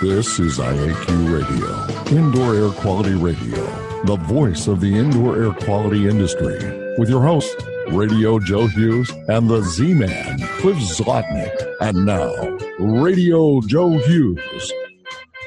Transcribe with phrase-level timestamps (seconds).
[0.00, 3.66] This is IAQ Radio, Indoor Air Quality Radio,
[4.04, 6.56] the voice of the indoor air quality industry,
[6.98, 7.56] with your host,
[7.88, 11.74] Radio Joe Hughes and the Z Man, Cliff Zlotnick.
[11.80, 12.32] And now,
[12.78, 14.72] Radio Joe Hughes.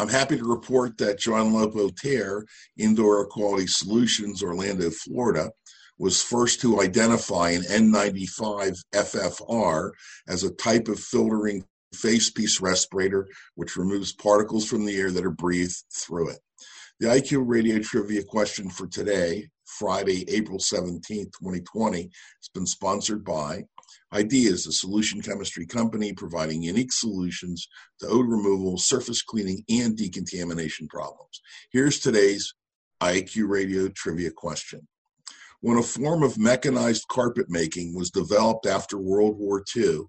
[0.00, 2.44] I'm happy to report that John Lopo Tear,
[2.76, 5.50] Indoor Air Quality Solutions, Orlando, Florida,
[5.98, 9.90] was first to identify an N95 FFR
[10.28, 13.26] as a type of filtering face piece respirator
[13.56, 16.38] which removes particles from the air that are breathed through it.
[17.00, 23.64] The IQ radio trivia question for today, Friday, April 17th, 2020, has been sponsored by
[24.12, 27.68] Ideas, a solution chemistry company providing unique solutions
[28.00, 31.42] to odor removal, surface cleaning, and decontamination problems.
[31.72, 32.54] Here's today's
[33.02, 34.88] IQ Radio trivia question.
[35.60, 40.00] When a form of mechanized carpet making was developed after World War II,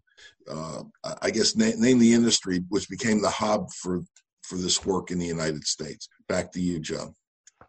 [0.49, 0.83] uh,
[1.21, 4.01] I guess na- name the industry which became the hub for
[4.43, 6.09] for this work in the United States.
[6.27, 7.13] Back to you, Joe.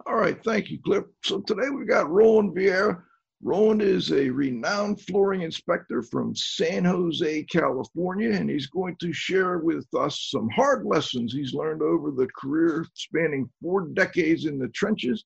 [0.06, 1.04] All right, thank you, Cliff.
[1.24, 3.02] So today we've got Roland Vieira
[3.42, 9.58] Roland is a renowned flooring inspector from San Jose, California, and he's going to share
[9.58, 14.68] with us some hard lessons he's learned over the career spanning four decades in the
[14.68, 15.24] trenches,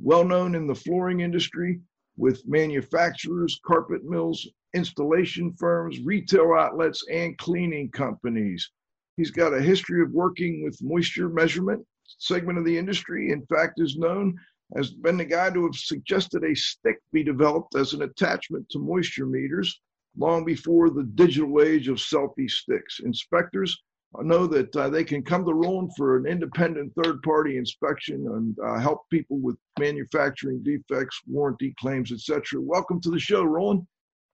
[0.00, 1.80] well known in the flooring industry
[2.16, 8.70] with manufacturers, carpet mills, installation firms, retail outlets, and cleaning companies.
[9.16, 13.32] He's got a history of working with moisture measurement segment of the industry.
[13.32, 14.38] In fact, is known
[14.74, 18.78] has been the guy to have suggested a stick be developed as an attachment to
[18.78, 19.80] moisture meters
[20.18, 23.00] long before the digital age of selfie sticks.
[23.04, 23.82] Inspectors
[24.22, 28.56] know that uh, they can come to Roland for an independent third party inspection and
[28.64, 32.60] uh, help people with manufacturing defects, warranty claims, etc.
[32.60, 33.86] Welcome to the show, Roland.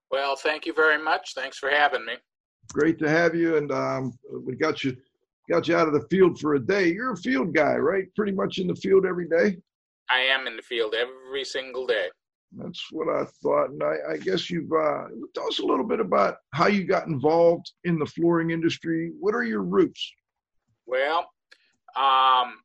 [0.09, 1.33] Well, thank you very much.
[1.35, 2.13] Thanks for having me.
[2.71, 4.13] Great to have you, and um,
[4.45, 4.95] we got you
[5.49, 6.93] got you out of the field for a day.
[6.93, 8.05] You're a field guy, right?
[8.15, 9.57] Pretty much in the field every day.
[10.09, 12.07] I am in the field every single day.
[12.55, 13.71] That's what I thought.
[13.71, 17.07] And I, I guess you've uh, tell us a little bit about how you got
[17.07, 19.11] involved in the flooring industry.
[19.19, 20.11] What are your roots?
[20.85, 21.19] Well,
[21.95, 22.59] um,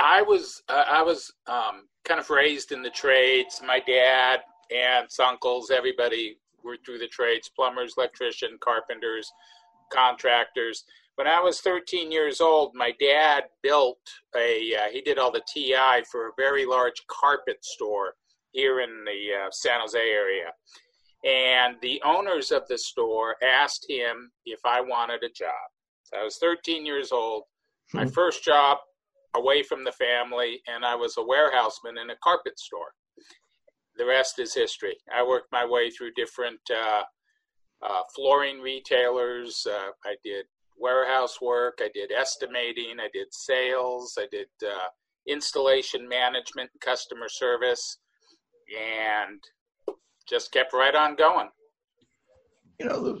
[0.00, 3.60] I was uh, I was um, kind of raised in the trades.
[3.66, 4.40] My dad,
[4.74, 9.30] aunts, uncles, everybody were through the trades: plumbers, electrician, carpenters,
[9.92, 10.84] contractors
[11.18, 13.98] when I was 13 years old, my dad built
[14.36, 18.14] a, uh, he did all the TI for a very large carpet store
[18.52, 20.52] here in the uh, San Jose area.
[21.24, 25.66] And the owners of the store asked him if I wanted a job.
[26.04, 27.42] So I was 13 years old,
[27.92, 28.10] my hmm.
[28.10, 28.78] first job
[29.34, 32.94] away from the family, and I was a warehouseman in a carpet store.
[33.96, 34.96] The rest is history.
[35.12, 37.02] I worked my way through different uh,
[37.84, 39.66] uh, flooring retailers.
[39.68, 40.44] Uh, I did
[40.78, 41.78] warehouse work.
[41.80, 42.96] I did estimating.
[43.00, 44.16] I did sales.
[44.18, 44.88] I did uh,
[45.26, 47.98] installation management, customer service,
[48.78, 49.40] and
[50.28, 51.48] just kept right on going.
[52.78, 53.18] You know,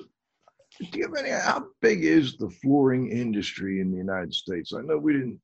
[0.78, 1.30] do you have any?
[1.30, 4.72] How big is the flooring industry in the United States?
[4.72, 5.40] I know we didn't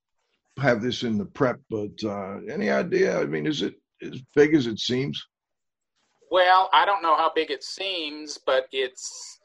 [0.59, 3.21] have this in the prep, but uh, any idea?
[3.21, 5.21] I mean, is it as big as it seems?
[6.31, 9.41] Well, I don't know how big it seems, but it's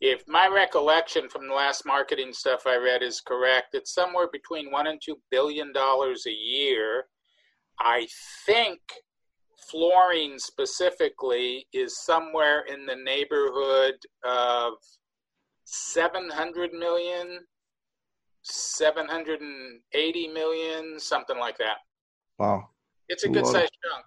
[0.00, 4.70] if my recollection from the last marketing stuff I read is correct, it's somewhere between
[4.70, 7.06] one and two billion dollars a year.
[7.80, 8.06] I
[8.44, 8.80] think
[9.70, 13.94] flooring specifically is somewhere in the neighborhood
[14.24, 14.74] of
[15.64, 17.40] 700 million,
[18.42, 21.78] 780 million, something like that.
[22.38, 22.68] Wow.
[23.08, 24.04] It's a good sized chunk.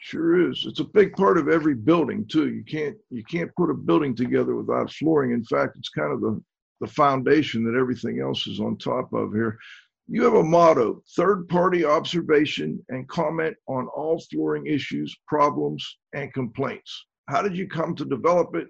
[0.00, 0.64] Sure is.
[0.66, 2.48] It's a big part of every building too.
[2.48, 5.32] You can't you can't put a building together without flooring.
[5.32, 6.40] In fact, it's kind of the
[6.80, 9.58] the foundation that everything else is on top of here.
[10.06, 15.84] You have a motto: third party observation and comment on all flooring issues, problems,
[16.14, 17.06] and complaints.
[17.28, 18.68] How did you come to develop it?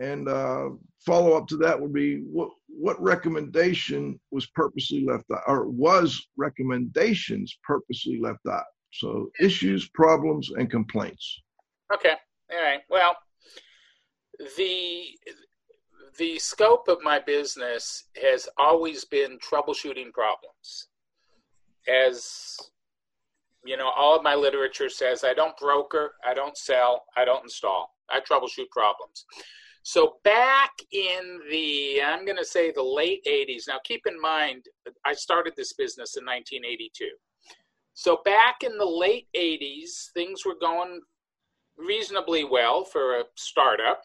[0.00, 0.70] And uh,
[1.04, 6.28] follow up to that would be what what recommendation was purposely left out, or was
[6.36, 8.64] recommendations purposely left out?
[8.92, 11.40] So issues, problems, and complaints.
[11.92, 12.14] Okay.
[12.52, 12.80] All right.
[12.88, 13.16] Well,
[14.56, 15.04] the
[16.18, 20.88] the scope of my business has always been troubleshooting problems.
[21.88, 22.58] As
[23.64, 27.44] you know, all of my literature says I don't broker, I don't sell, I don't
[27.44, 27.94] install.
[28.10, 29.24] I troubleshoot problems.
[29.82, 33.64] So back in the, I'm going to say the late 80s.
[33.66, 34.66] Now keep in mind,
[35.04, 37.08] I started this business in 1982.
[38.00, 41.02] So back in the late 80s, things were going
[41.76, 44.00] reasonably well for a startup.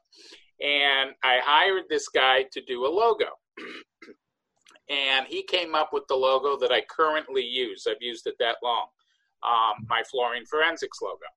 [0.62, 3.28] And I hired this guy to do a logo.
[4.90, 7.88] and he came up with the logo that I currently use.
[7.90, 8.88] I've used it that long,
[9.44, 11.28] um, my flooring forensics logo.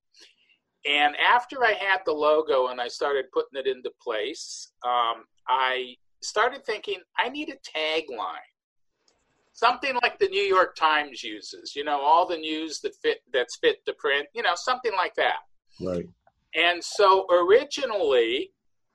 [0.85, 5.95] And after I had the logo and I started putting it into place, um, I
[6.23, 8.51] started thinking I need a tagline
[9.59, 13.57] something like the New York Times uses, you know, all the news that fit that's
[13.57, 15.41] fit to print, you know, something like that.
[15.81, 16.09] Right.
[16.55, 18.53] And so originally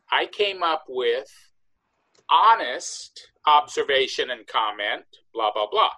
[0.10, 1.28] I came up with
[2.32, 5.92] honest observation and comment, blah blah blah.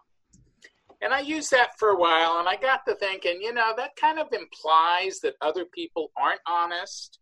[1.02, 3.96] And I used that for a while and I got to thinking, you know, that
[3.96, 7.20] kind of implies that other people aren't honest.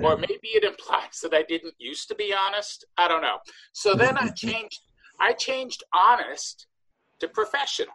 [0.00, 2.84] or maybe it implies that I didn't used to be honest.
[2.96, 3.38] I don't know.
[3.72, 4.82] So then I changed
[5.22, 6.66] I changed honest
[7.20, 7.94] to professional.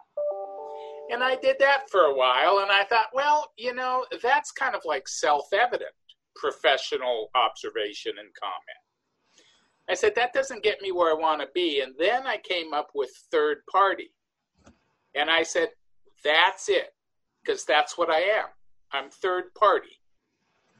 [1.10, 4.74] And I did that for a while, and I thought, well, you know, that's kind
[4.74, 5.92] of like self evident
[6.34, 8.82] professional observation and comment.
[9.90, 11.80] I said, that doesn't get me where I want to be.
[11.80, 14.14] And then I came up with third party.
[15.14, 15.68] And I said,
[16.24, 16.94] that's it,
[17.42, 18.46] because that's what I am.
[18.92, 19.97] I'm third party.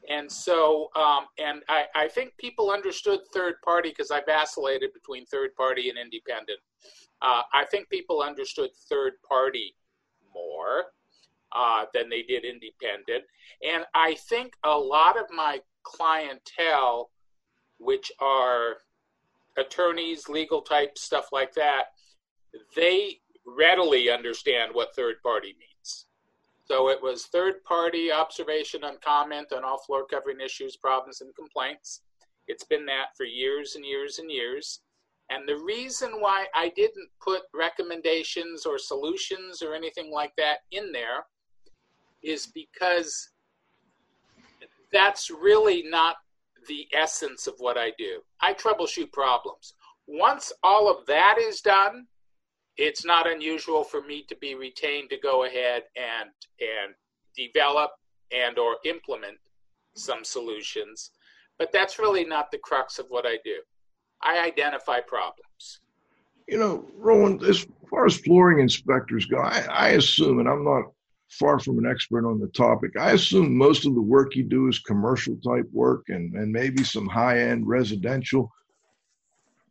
[0.09, 5.25] And so, um, and I, I think people understood third party because I vacillated between
[5.27, 6.59] third party and independent.
[7.21, 9.75] Uh, I think people understood third party
[10.33, 10.85] more
[11.51, 13.23] uh, than they did independent.
[13.63, 17.11] And I think a lot of my clientele,
[17.77, 18.77] which are
[19.57, 21.85] attorneys, legal type, stuff like that,
[22.75, 25.68] they readily understand what third party means.
[26.69, 31.35] So it was third party observation and comment on all floor covering issues, problems, and
[31.35, 32.01] complaints.
[32.47, 34.81] It's been that for years and years and years.
[35.31, 40.91] And the reason why I didn't put recommendations or solutions or anything like that in
[40.91, 41.25] there
[42.21, 43.29] is because
[44.91, 46.17] that's really not
[46.67, 48.21] the essence of what I do.
[48.41, 49.73] I troubleshoot problems.
[50.07, 52.05] Once all of that is done,
[52.79, 56.29] it's not unusual for me to be retained to go ahead and
[56.61, 56.95] and
[57.35, 57.91] develop
[58.31, 59.37] and or implement
[59.95, 61.11] some solutions
[61.57, 63.57] but that's really not the crux of what i do.
[64.21, 65.81] I identify problems.
[66.47, 70.85] You know roland as far as flooring inspectors go i, I assume and i'm not
[71.29, 74.67] far from an expert on the topic i assume most of the work you do
[74.67, 78.51] is commercial type work and, and maybe some high end residential.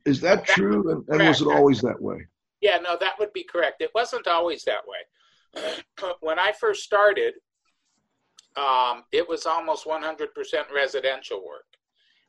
[0.05, 0.91] Is that true?
[0.91, 2.27] And, and was it always that way
[2.61, 3.81] yeah, no, that would be correct.
[3.81, 5.83] It wasn't always that way.
[6.21, 7.35] when I first started,
[8.57, 10.29] um, it was almost 100%
[10.75, 11.65] residential work.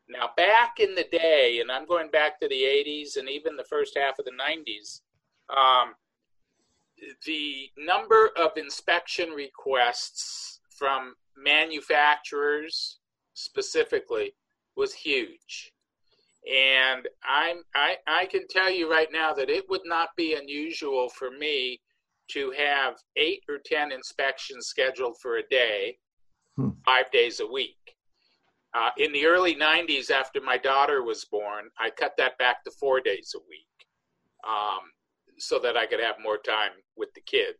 [0.07, 3.63] Now, back in the day, and I'm going back to the 80s and even the
[3.63, 5.01] first half of the 90s,
[5.55, 5.93] um,
[7.25, 13.00] the number of inspection requests from manufacturers
[13.33, 14.33] specifically
[14.75, 15.74] was huge.
[16.48, 21.10] And I'm, I, I can tell you right now that it would not be unusual
[21.10, 21.79] for me
[22.31, 25.98] to have eight or 10 inspections scheduled for a day,
[26.55, 26.69] hmm.
[26.86, 27.75] five days a week.
[28.74, 32.72] Uh, in the early 90s, after my daughter was born, I cut that back to
[32.79, 33.88] four days a week
[34.48, 34.81] um,
[35.39, 37.55] so that I could have more time with the kid.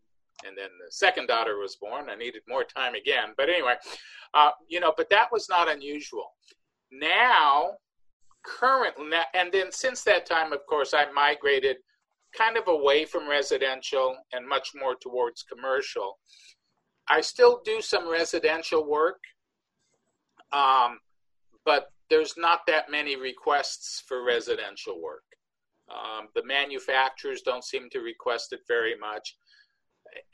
[0.46, 2.10] And then the second daughter was born.
[2.10, 3.34] I needed more time again.
[3.36, 3.76] But anyway,
[4.34, 6.32] uh, you know, but that was not unusual.
[6.92, 7.72] Now,
[8.44, 11.78] currently, and then since that time, of course, I migrated
[12.38, 16.18] kind of away from residential and much more towards commercial.
[17.10, 19.20] I still do some residential work,
[20.52, 21.00] um,
[21.66, 25.24] but there's not that many requests for residential work.
[25.90, 29.36] Um, the manufacturers don't seem to request it very much.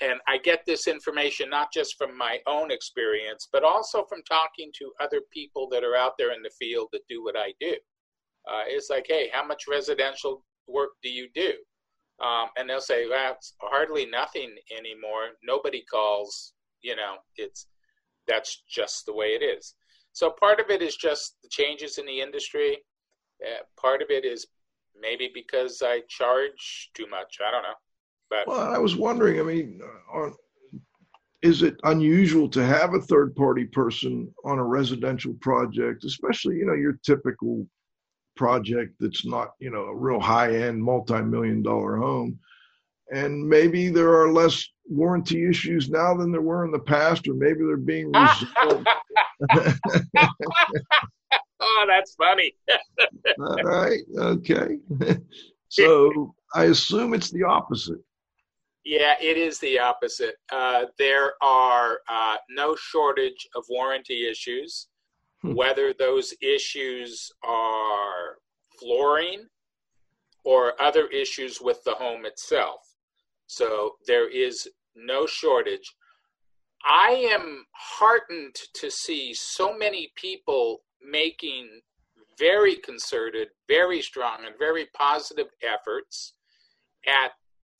[0.01, 4.71] And I get this information not just from my own experience, but also from talking
[4.79, 7.75] to other people that are out there in the field that do what I do.
[8.47, 11.53] Uh, it's like, hey, how much residential work do you do?
[12.23, 15.29] Um, and they'll say, it's hardly nothing anymore.
[15.43, 17.67] Nobody calls, you know, it's
[18.27, 19.75] that's just the way it is.
[20.13, 22.77] So part of it is just the changes in the industry.
[23.45, 24.47] Uh, part of it is
[24.99, 27.37] maybe because I charge too much.
[27.45, 27.75] I don't know.
[28.29, 29.39] But well, I was wondering.
[29.39, 29.81] I mean,
[30.15, 30.29] uh,
[31.41, 36.65] is it unusual to have a third party person on a residential project, especially you
[36.65, 37.67] know your typical
[38.35, 42.39] project that's not you know a real high end multi million dollar home?
[43.11, 47.33] And maybe there are less warranty issues now than there were in the past, or
[47.33, 48.87] maybe they're being resolved.
[51.59, 52.53] oh, that's funny.
[53.39, 54.01] All right.
[54.17, 54.79] Okay.
[55.69, 57.99] so I assume it's the opposite.
[58.85, 60.35] Yeah, it is the opposite.
[60.51, 64.87] Uh, there are uh, no shortage of warranty issues.
[65.53, 68.37] Whether those issues are
[68.79, 69.45] flooring
[70.43, 72.79] or other issues with the home itself.
[73.47, 75.95] So there is no shortage.
[76.83, 81.81] I am heartened to see so many people making
[82.37, 86.33] very concerted, very strong, and very positive efforts
[87.07, 87.31] at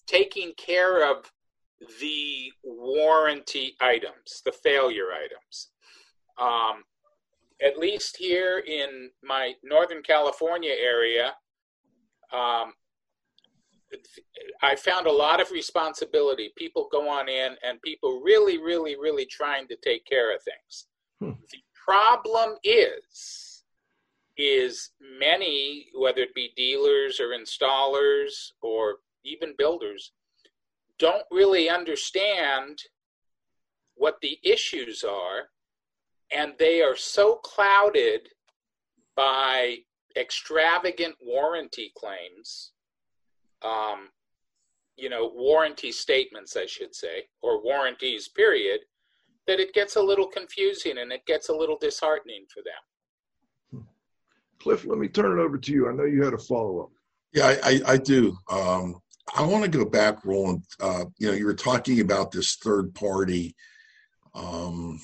[0.07, 1.31] taking care of
[1.99, 5.69] the warranty items, the failure items.
[6.39, 6.83] Um,
[7.61, 11.33] at least here in my Northern California area,
[12.33, 12.73] um,
[14.61, 16.51] I found a lot of responsibility.
[16.57, 20.87] People go on in and people really, really, really trying to take care of things.
[21.19, 21.41] Hmm.
[21.51, 23.63] The problem is,
[24.37, 30.11] is many, whether it be dealers or installers or even builders,
[30.99, 32.79] don't really understand
[33.95, 35.49] what the issues are,
[36.31, 38.29] and they are so clouded
[39.15, 39.77] by
[40.17, 42.71] extravagant warranty claims
[43.63, 44.09] um,
[44.97, 48.81] you know, warranty statements, I should say, or warranties, period,
[49.47, 53.85] that it gets a little confusing and it gets a little disheartening for them.
[54.59, 55.89] Cliff, let me turn it over to you.
[55.89, 56.89] I know you had a follow up.
[57.33, 58.37] Yeah, I, I, I do.
[58.49, 59.01] Um,
[59.35, 60.63] I want to go back, Roland.
[60.79, 63.55] Uh, you know, you were talking about this third party
[64.33, 64.99] um,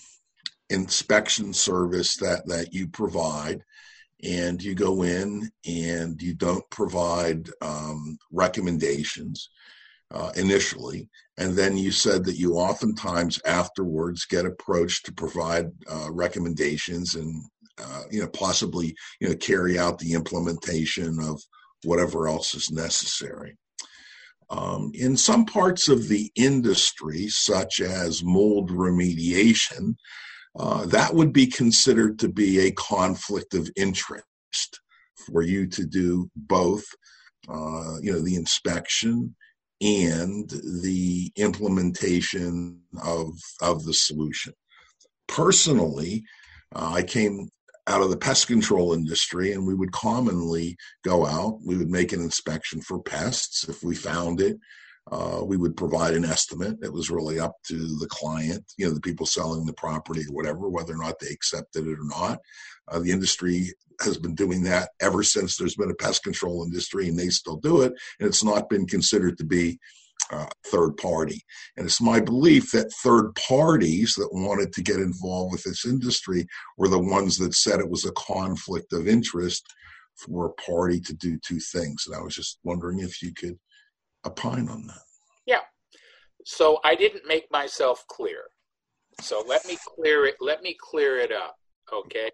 [0.71, 3.63] inspection service that that you provide,
[4.23, 9.49] and you go in and you don't provide um, recommendations
[10.11, 16.09] uh, initially, and then you said that you oftentimes afterwards get approached to provide uh,
[16.11, 17.43] recommendations and
[17.81, 21.41] uh, you know possibly you know carry out the implementation of
[21.83, 23.57] whatever else is necessary.
[24.51, 29.95] Um, in some parts of the industry, such as mold remediation,
[30.57, 34.79] uh, that would be considered to be a conflict of interest
[35.15, 36.83] for you to do both,
[37.47, 39.35] uh, you know, the inspection
[39.81, 43.29] and the implementation of
[43.61, 44.53] of the solution.
[45.27, 46.23] Personally,
[46.75, 47.49] uh, I came
[47.87, 51.59] out of the pest control industry, and we would commonly go out.
[51.65, 54.57] We would make an inspection for pests if we found it.
[55.11, 56.77] Uh, we would provide an estimate.
[56.81, 60.33] It was really up to the client, you know, the people selling the property or
[60.33, 62.39] whatever, whether or not they accepted it or not.
[62.87, 67.07] Uh, the industry has been doing that ever since there's been a pest control industry,
[67.07, 67.93] and they still do it.
[68.19, 69.79] And it's not been considered to be
[70.31, 71.43] uh, third party.
[71.75, 76.47] And it's my belief that third parties that wanted to get involved with this industry
[76.77, 79.65] were the ones that said it was a conflict of interest
[80.15, 82.05] for a party to do two things.
[82.07, 83.57] And I was just wondering if you could
[84.25, 85.01] opine on that.
[85.45, 85.61] Yeah.
[86.45, 88.43] So I didn't make myself clear.
[89.21, 90.35] So let me clear it.
[90.39, 91.55] Let me clear it up.
[91.91, 92.31] Okay.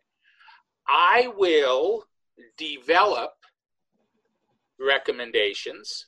[0.87, 2.03] I will
[2.57, 3.31] develop
[4.79, 6.07] recommendations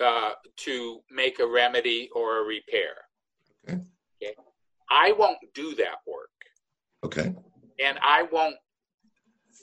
[0.00, 2.94] uh, to make a remedy or a repair.
[3.66, 3.80] Okay.
[4.22, 4.34] okay.
[4.90, 6.30] I won't do that work.
[7.04, 7.34] Okay.
[7.82, 8.56] and I won't.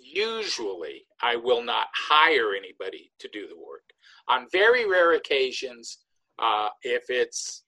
[0.04, 3.91] Usually, I will not hire anybody to do the work.
[4.32, 6.00] On very rare occasions,
[6.40, 7.64] uh, if it's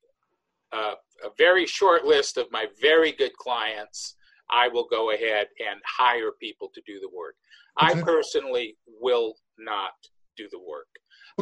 [0.74, 0.94] a,
[1.24, 4.16] a very short list of my very good clients,
[4.50, 7.36] I will go ahead and hire people to do the work.
[7.82, 8.00] Okay.
[8.00, 9.92] I personally will not
[10.38, 10.88] do the work.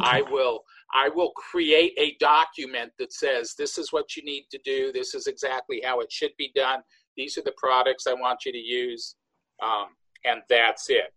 [0.00, 0.08] Okay.
[0.08, 0.62] I will
[0.94, 4.92] I will create a document that says this is what you need to do.
[4.92, 6.80] This is exactly how it should be done.
[7.16, 9.16] These are the products I want you to use,
[9.62, 9.88] um,
[10.24, 11.12] and that's it.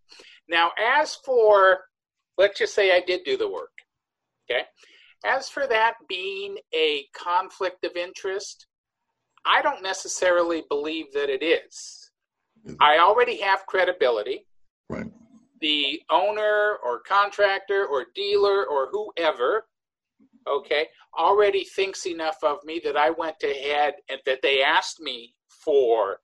[0.50, 1.80] Now, as for
[2.38, 3.72] let's just say I did do the work,
[4.50, 4.64] okay.
[5.26, 8.68] As for that being a conflict of interest,
[9.46, 12.12] I don't necessarily believe that it is.
[12.80, 14.46] I already have credibility.
[14.90, 15.12] Right.
[15.62, 19.66] The owner or contractor or dealer or whoever,
[20.48, 20.88] okay,
[21.18, 26.20] already thinks enough of me that I went ahead and that they asked me for,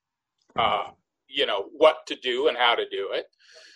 [0.58, 0.90] uh,
[1.28, 3.25] you know, what to do and how to do it.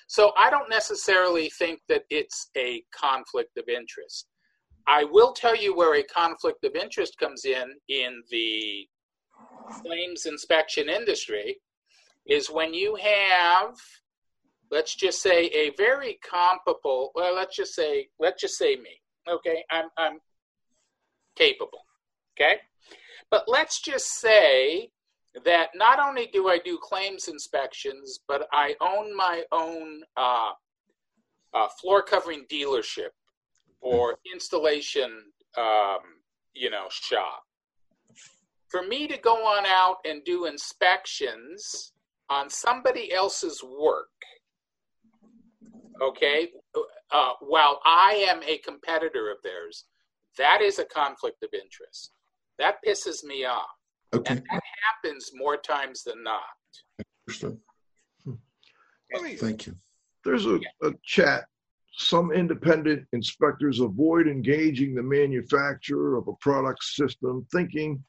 [0.08, 4.28] So I don't necessarily think that it's a conflict of interest.
[4.88, 8.88] I will tell you where a conflict of interest comes in in the
[9.82, 11.58] claims inspection industry
[12.28, 13.76] is when you have
[14.72, 19.64] let's just say a very comparable well let's just say let's just say me okay?
[19.72, 20.20] I'm i'm
[21.36, 21.86] capable
[22.38, 22.60] okay?
[23.32, 24.90] But let's just say
[25.44, 30.52] that not only do i do claims inspections but i own my own uh,
[31.54, 33.10] uh, floor covering dealership
[33.86, 35.12] or installation
[35.58, 36.00] um,
[36.54, 37.44] you know shop
[38.76, 41.94] for me to go on out and do inspections
[42.30, 44.10] on somebody else's work,
[46.02, 46.50] okay,
[47.12, 49.86] uh, while I am a competitor of theirs,
[50.38, 52.12] that is a conflict of interest.
[52.60, 53.64] That pisses me off.
[54.14, 54.34] Okay.
[54.34, 56.42] And that happens more times than not.
[57.28, 57.58] Understood.
[59.22, 59.76] Me, Thank you.
[60.26, 61.46] There's a, a chat.
[61.98, 68.04] Some independent inspectors avoid engaging the manufacturer of a product system, thinking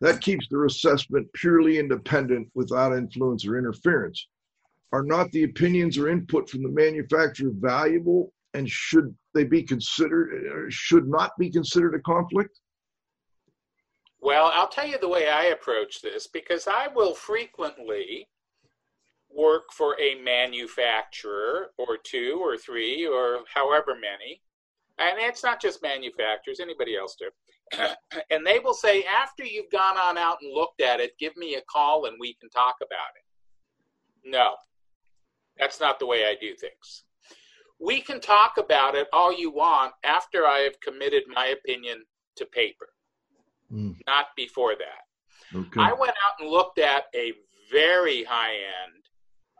[0.00, 4.28] that keeps their assessment purely independent without influence or interference.
[4.92, 10.46] Are not the opinions or input from the manufacturer valuable and should they be considered
[10.52, 12.60] or should not be considered a conflict?
[14.20, 18.28] Well, I'll tell you the way I approach this because I will frequently
[19.34, 24.40] work for a manufacturer or two or three or however many.
[24.98, 27.30] And it's not just manufacturers, anybody else do.
[28.30, 31.54] and they will say, after you've gone on out and looked at it, give me
[31.54, 34.30] a call and we can talk about it.
[34.30, 34.54] No,
[35.58, 37.04] that's not the way I do things.
[37.80, 42.04] We can talk about it all you want after I have committed my opinion
[42.36, 42.88] to paper,
[43.72, 43.96] mm.
[44.06, 45.58] not before that.
[45.58, 45.80] Okay.
[45.80, 47.32] I went out and looked at a
[47.70, 49.01] very high end,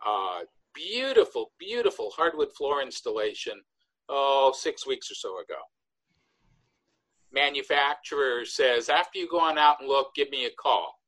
[0.07, 0.41] uh,
[0.75, 3.61] beautiful, beautiful hardwood floor installation,
[4.09, 5.59] oh, six weeks or so ago
[7.33, 10.99] manufacturer says, after you go on out and look, give me a call.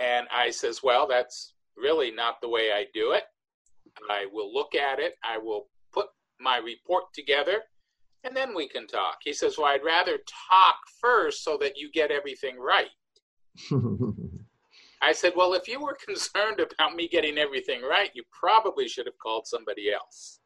[0.00, 3.24] And I says, well, that's really not the way I do it.
[4.08, 6.06] I will look at it, I will put
[6.38, 7.62] my report together,
[8.22, 9.16] and then we can talk.
[9.22, 12.90] He says, well, I'd rather talk first so that you get everything right.
[15.02, 19.06] I said, well, if you were concerned about me getting everything right, you probably should
[19.06, 20.40] have called somebody else.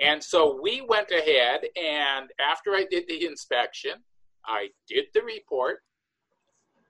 [0.00, 3.92] And so we went ahead, and after I did the inspection,
[4.46, 5.80] I did the report.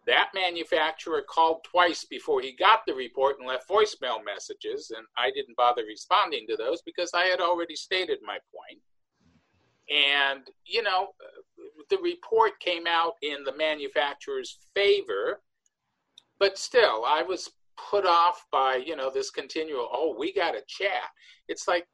[0.07, 5.31] That manufacturer called twice before he got the report and left voicemail messages, and I
[5.33, 8.81] didn't bother responding to those because I had already stated my point.
[9.91, 11.09] And, you know,
[11.91, 15.41] the report came out in the manufacturer's favor,
[16.41, 17.51] but still, I was
[17.91, 21.09] put off by, you know, this continual, oh, we got to chat.
[21.49, 21.87] It's like,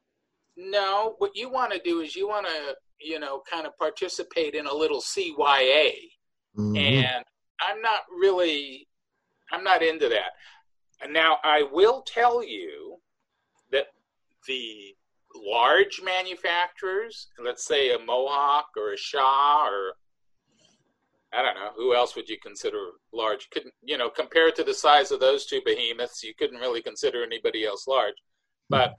[0.57, 4.55] no, what you want to do is you want to, you know, kind of participate
[4.55, 5.93] in a little CYA.
[6.57, 6.77] Mm-hmm.
[6.77, 7.25] And
[7.61, 8.89] I'm not really,
[9.53, 10.31] I'm not into that.
[11.03, 12.97] And now I will tell you
[13.73, 13.89] that
[14.47, 14.95] the
[15.35, 19.95] large manufacturers, let's say a Mohawk or a Shaw or
[21.33, 22.79] I don't know who else would you consider
[23.13, 23.51] large?
[23.51, 27.23] Couldn't you know compared to the size of those two behemoths, you couldn't really consider
[27.23, 28.15] anybody else large.
[28.69, 28.95] But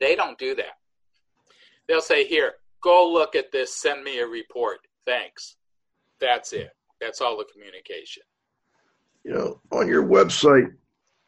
[0.00, 0.76] they don't do that.
[1.86, 4.80] They'll say, Here, go look at this, send me a report.
[5.06, 5.56] Thanks.
[6.20, 6.70] That's it.
[7.00, 8.22] That's all the communication.
[9.24, 10.72] You know, on your website,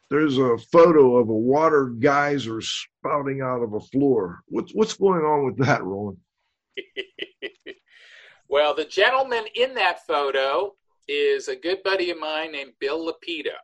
[0.09, 4.41] there's a photo of a water geyser spouting out of a floor.
[4.47, 6.17] What's what's going on with that, Roland?
[8.51, 10.75] well, the gentleman in that photo
[11.07, 13.55] is a good buddy of mine named Bill Lapita.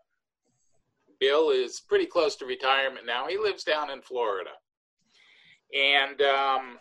[1.20, 3.28] Bill is pretty close to retirement now.
[3.28, 4.52] He lives down in Florida.
[5.76, 6.80] And um,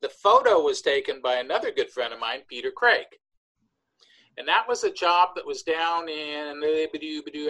[0.00, 3.06] the photo was taken by another good friend of mine, Peter Craig.
[4.38, 6.86] And that was a job that was down in, I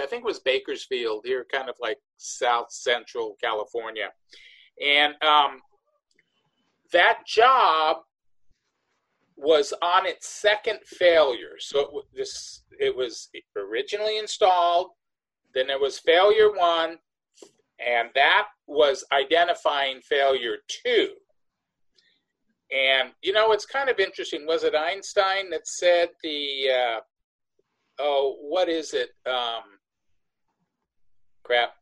[0.08, 4.08] think it was Bakersfield, here, kind of like South Central California.
[4.82, 5.60] And um,
[6.92, 7.98] that job
[9.40, 11.56] was on its second failure.
[11.58, 14.90] So it, this it was originally installed,
[15.54, 16.98] then there was failure one,
[17.78, 21.10] and that was identifying failure two.
[22.70, 24.46] And you know, it's kind of interesting.
[24.46, 27.00] Was it Einstein that said the uh,
[27.98, 29.10] oh, what is it?
[29.26, 29.62] Um,
[31.42, 31.72] crap,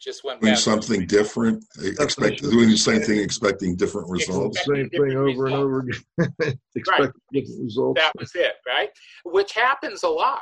[0.00, 1.64] just went doing something different,
[1.98, 4.56] expect doing the same thing, expecting different results.
[4.58, 5.52] Expecting same thing over results.
[5.52, 6.58] and over again.
[6.74, 7.12] expect right.
[7.32, 8.00] different results.
[8.00, 8.88] That was it, right?
[9.24, 10.40] Which happens a lot.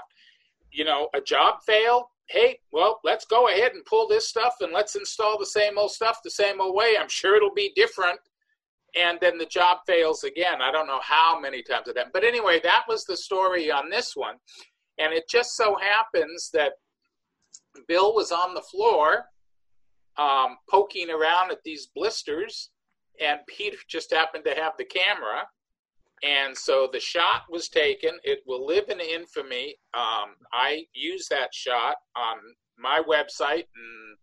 [0.71, 2.05] You know, a job failed.
[2.29, 5.91] Hey, well, let's go ahead and pull this stuff and let's install the same old
[5.91, 6.97] stuff the same old way.
[6.99, 8.21] I'm sure it'll be different.
[8.99, 10.63] And then the job fails again.
[10.63, 12.13] I don't know how many times it happened.
[12.13, 14.37] But anyway, that was the story on this one.
[14.99, 16.73] And it just so happens that
[17.87, 19.25] Bill was on the floor
[20.19, 22.71] um, poking around at these blisters,
[23.21, 25.47] and Peter just happened to have the camera.
[26.25, 28.19] And so the shot was taken.
[28.25, 29.77] It will live in infamy.
[29.95, 32.39] Um, I use that shot on
[32.77, 34.19] my website, and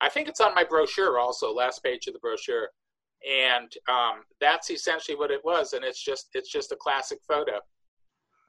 [0.00, 2.68] I think it's on my brochure also, last page of the brochure.
[3.28, 5.72] And um, that's essentially what it was.
[5.72, 7.60] And it's just it's just a classic photo.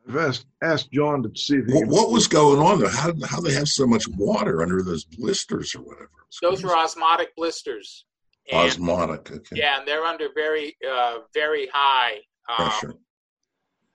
[0.08, 2.90] I've asked, asked John to see if what, what, was going on there.
[2.90, 6.10] How how they have so much water under those blisters or whatever?
[6.42, 8.06] Those were osmotic blisters.
[8.52, 9.56] And, osmotic, okay.
[9.56, 12.16] Yeah, and they're under very uh, very high
[12.50, 12.96] um, pressure.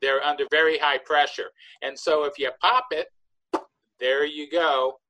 [0.01, 1.51] They're under very high pressure,
[1.83, 3.09] and so if you pop it,
[3.99, 5.01] there you go.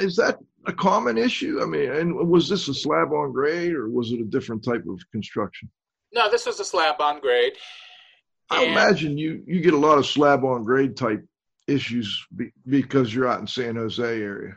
[0.00, 1.60] Is that a common issue?
[1.62, 4.84] I mean, and was this a slab on grade or was it a different type
[4.86, 5.70] of construction?
[6.12, 7.52] No, this was a slab on grade.
[8.50, 11.24] I imagine you you get a lot of slab on grade type
[11.66, 14.54] issues be, because you're out in San Jose area.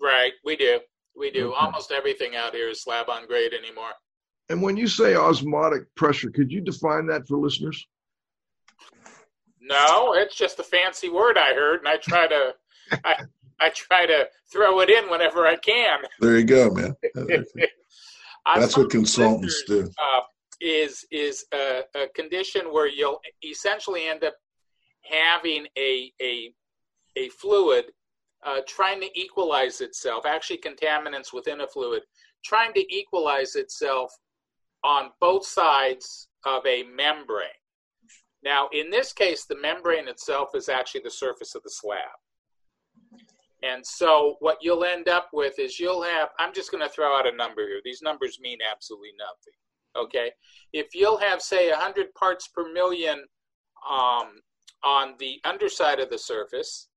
[0.00, 0.80] Right, we do.
[1.16, 1.48] We do.
[1.48, 1.56] Okay.
[1.58, 3.92] Almost everything out here is slab on grade anymore.
[4.48, 7.86] And when you say osmotic pressure, could you define that for listeners?
[9.60, 12.54] No, it's just a fancy word I heard, and I try to
[13.04, 13.24] I,
[13.60, 16.00] I try to throw it in whenever I can.
[16.20, 16.94] There you go, man.
[18.54, 19.90] That's what consultants do.
[19.98, 20.20] Uh,
[20.64, 24.34] is is a, a condition where you'll essentially end up
[25.02, 26.52] having a a
[27.16, 27.84] a fluid
[28.44, 32.02] uh, trying to equalize itself, actually contaminants within a fluid,
[32.44, 34.12] trying to equalize itself
[34.82, 37.48] on both sides of a membrane.
[38.42, 41.98] Now, in this case, the membrane itself is actually the surface of the slab.
[43.62, 47.16] And so, what you'll end up with is you'll have, I'm just going to throw
[47.16, 47.80] out a number here.
[47.82, 49.54] These numbers mean absolutely nothing.
[49.96, 50.32] Okay,
[50.72, 53.24] if you'll have say 100 parts per million
[53.88, 54.40] um,
[54.82, 56.88] on the underside of the surface,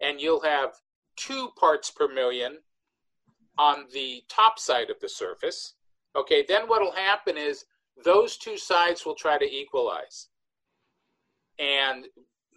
[0.00, 0.70] and you'll have
[1.16, 2.58] two parts per million
[3.58, 5.74] on the top side of the surface.
[6.14, 7.64] Okay, then what will happen is
[8.04, 10.28] those two sides will try to equalize.
[11.58, 12.06] And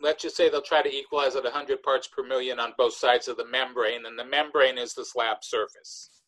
[0.01, 3.27] let's just say they'll try to equalize at 100 parts per million on both sides
[3.27, 6.18] of the membrane, and the membrane is the slab surface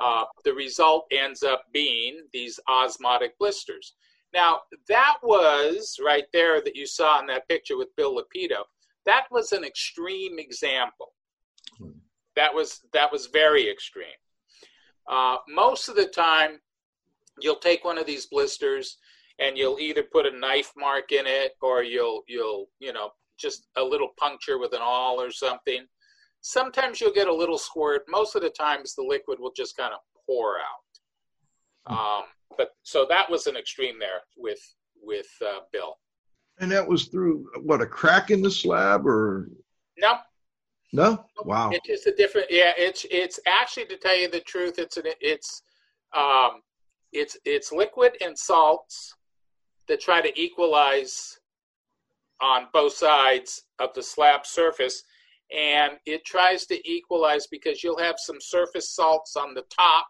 [0.00, 3.94] uh, the result ends up being these osmotic blisters.
[4.32, 8.62] Now, that was right there that you saw in that picture with Bill Lapito.
[9.04, 11.12] That was an extreme example.
[12.36, 14.06] That was that was very extreme.
[15.10, 16.60] Uh, most of the time,
[17.40, 18.98] you'll take one of these blisters
[19.40, 23.66] and you'll either put a knife mark in it or you'll you'll you know just
[23.76, 25.86] a little puncture with an awl or something
[26.40, 28.04] Sometimes you'll get a little squirt.
[28.08, 31.92] Most of the times, the liquid will just kind of pour out.
[31.92, 32.24] Um,
[32.56, 34.60] but so that was an extreme there with
[35.02, 35.96] with uh, Bill.
[36.58, 39.50] And that was through what a crack in the slab, or
[39.98, 40.18] no,
[40.92, 41.24] no.
[41.44, 42.48] Wow, it's just a different.
[42.50, 45.62] Yeah, it's it's actually to tell you the truth, it's an it's
[46.14, 46.62] um,
[47.12, 49.14] it's it's liquid and salts
[49.88, 51.38] that try to equalize
[52.40, 55.02] on both sides of the slab surface
[55.56, 60.06] and it tries to equalize because you'll have some surface salts on the top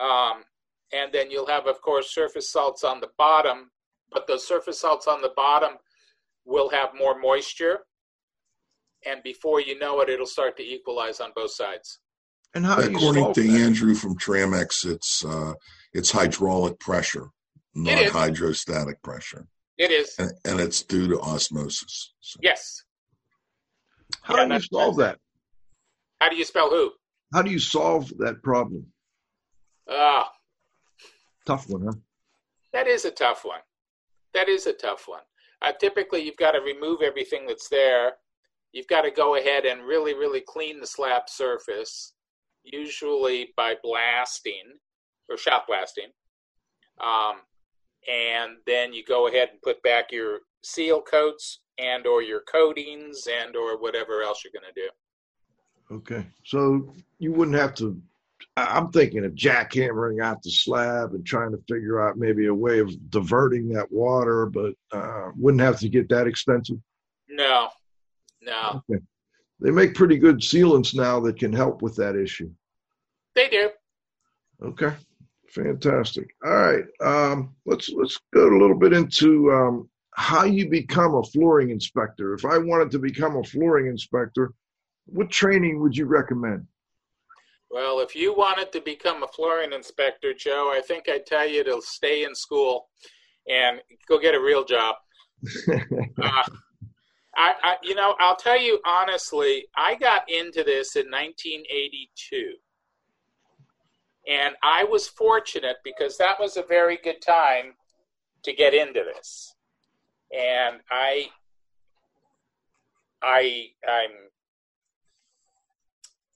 [0.00, 0.42] um,
[0.92, 3.70] and then you'll have of course surface salts on the bottom
[4.10, 5.76] but the surface salts on the bottom
[6.44, 7.80] will have more moisture
[9.04, 12.00] and before you know it it'll start to equalize on both sides.
[12.54, 13.60] And how according to that?
[13.60, 15.52] andrew from tramex it's uh,
[15.92, 17.28] it's hydraulic pressure
[17.74, 19.46] not hydrostatic pressure.
[19.76, 20.14] It is.
[20.18, 22.38] And, and, it's due to osmosis so.
[22.42, 22.82] yes
[24.26, 25.18] how yeah, do you solve that?
[26.20, 26.90] How do you spell who?
[27.32, 28.84] How do you solve that problem?
[29.88, 30.32] Ah,
[31.46, 31.92] Tough one, huh?
[32.72, 33.60] that is a tough one.
[34.34, 35.22] That is a tough one.
[35.62, 38.14] Uh, typically, you've got to remove everything that's there.
[38.72, 42.12] You've got to go ahead and really, really clean the slab surface,
[42.64, 44.64] usually by blasting
[45.30, 46.10] or shot blasting.
[47.00, 47.36] Um,
[48.12, 53.26] and then you go ahead and put back your seal coats and or your coatings
[53.42, 54.88] and or whatever else you're going to do.
[55.94, 56.26] Okay.
[56.44, 58.00] So you wouldn't have to.
[58.56, 62.80] I'm thinking of jackhammering out the slab and trying to figure out maybe a way
[62.80, 66.76] of diverting that water, but uh, wouldn't have to get that expensive.
[67.28, 67.68] No,
[68.42, 69.02] no, Okay.
[69.60, 72.50] They make pretty good sealants now that can help with that issue.
[73.34, 73.70] they do.
[74.62, 74.94] Okay,
[75.48, 76.34] fantastic.
[76.44, 81.22] All right, um, let's let's go a little bit into um, how you become a
[81.22, 82.32] flooring inspector.
[82.32, 84.54] If I wanted to become a flooring inspector,
[85.04, 86.66] what training would you recommend?
[87.70, 91.62] Well, if you wanted to become a flooring inspector, Joe, I think I'd tell you
[91.64, 92.88] to stay in school
[93.46, 94.96] and go get a real job.
[96.22, 96.42] Uh,
[97.36, 102.54] I, I, you know, I'll tell you honestly, I got into this in 1982.
[104.26, 107.74] And I was fortunate because that was a very good time
[108.44, 109.55] to get into this.
[110.36, 111.28] And I,
[113.22, 114.10] I, I'm,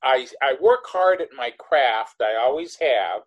[0.02, 2.22] I, I work hard at my craft.
[2.22, 3.22] I always have.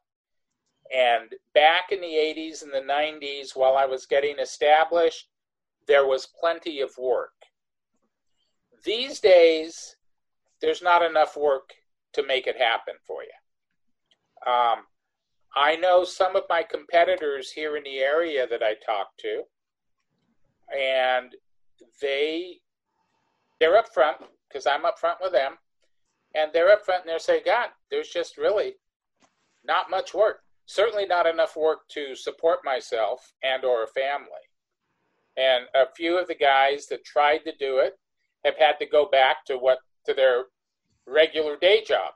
[0.93, 5.27] And back in the 80s and the 90s, while I was getting established,
[5.87, 7.33] there was plenty of work.
[8.83, 9.95] These days,
[10.61, 11.73] there's not enough work
[12.13, 14.51] to make it happen for you.
[14.51, 14.85] Um,
[15.55, 19.43] I know some of my competitors here in the area that I talk to,
[20.73, 21.35] and
[22.01, 22.59] they
[23.59, 25.57] they're up front because I'm up front with them,
[26.35, 28.75] and they're up front and they're saying, "God, there's just really
[29.63, 30.43] not much work.
[30.65, 34.27] Certainly not enough work to support myself and or a family."
[35.37, 37.97] And a few of the guys that tried to do it
[38.45, 40.45] have had to go back to what to their
[41.07, 42.13] regular day job,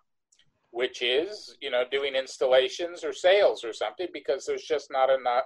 [0.72, 5.46] which is you know doing installations or sales or something because there's just not enough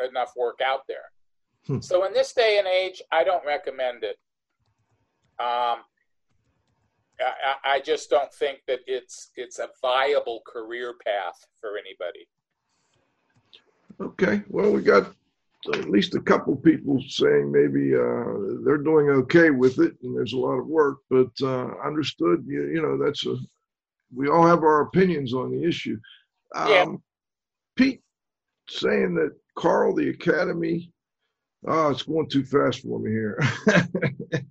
[0.00, 1.10] enough work out there.
[1.66, 1.80] Hmm.
[1.80, 4.18] So in this day and age, I don't recommend it.
[5.38, 5.80] Um,
[7.20, 12.28] I, I just don't think that it's it's a viable career path for anybody.
[14.00, 15.12] Okay, well, we got
[15.72, 20.34] at least a couple people saying maybe uh, they're doing okay with it, and there's
[20.34, 20.98] a lot of work.
[21.10, 23.36] But uh, understood, you, you know, that's a
[24.14, 25.98] we all have our opinions on the issue.
[26.54, 26.86] Um, Yeah.
[27.76, 28.02] Pete
[28.68, 30.92] saying that Carl, the Academy,
[31.66, 33.38] oh, it's going too fast for me here.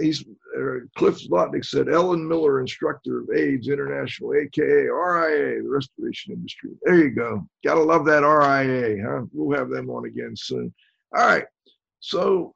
[0.00, 0.24] He's
[0.56, 6.70] uh, Cliff Zlotnick said Ellen Miller, instructor of AIDS International, aka RIA, the restoration industry.
[6.82, 7.46] There you go.
[7.64, 9.22] Gotta love that RIA, huh?
[9.32, 10.72] We'll have them on again soon.
[11.16, 11.44] All right.
[12.00, 12.52] So,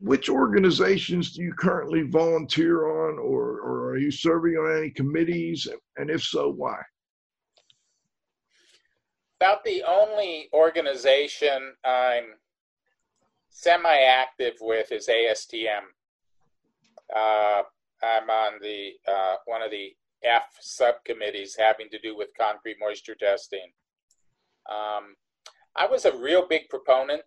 [0.00, 5.66] which organizations do you currently volunteer on, or, or are you serving on any committees?
[5.96, 6.76] And if so, why?
[9.40, 12.24] About the only organization I'm
[13.50, 15.82] semi-active with is ASTM.
[17.14, 17.62] Uh,
[18.02, 23.14] I'm on the uh, one of the F subcommittees having to do with concrete moisture
[23.14, 23.72] testing.
[24.70, 25.16] Um,
[25.76, 27.22] I was a real big proponent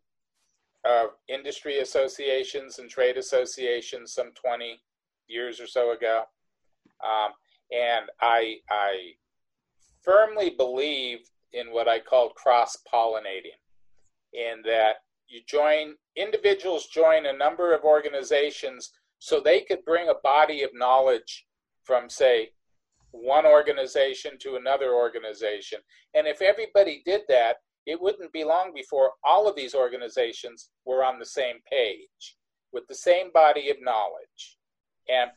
[0.83, 4.81] of industry associations and trade associations some 20
[5.27, 6.23] years or so ago,
[7.03, 7.31] um,
[7.71, 9.13] and I I
[10.03, 11.19] firmly believe
[11.53, 13.59] in what I called cross pollinating,
[14.33, 14.95] in that
[15.27, 20.71] you join individuals join a number of organizations so they could bring a body of
[20.73, 21.45] knowledge
[21.83, 22.49] from say
[23.11, 25.79] one organization to another organization.
[26.13, 31.03] And if everybody did that it wouldn't be long before all of these organizations were
[31.03, 32.37] on the same page
[32.71, 34.57] with the same body of knowledge.
[35.09, 35.31] And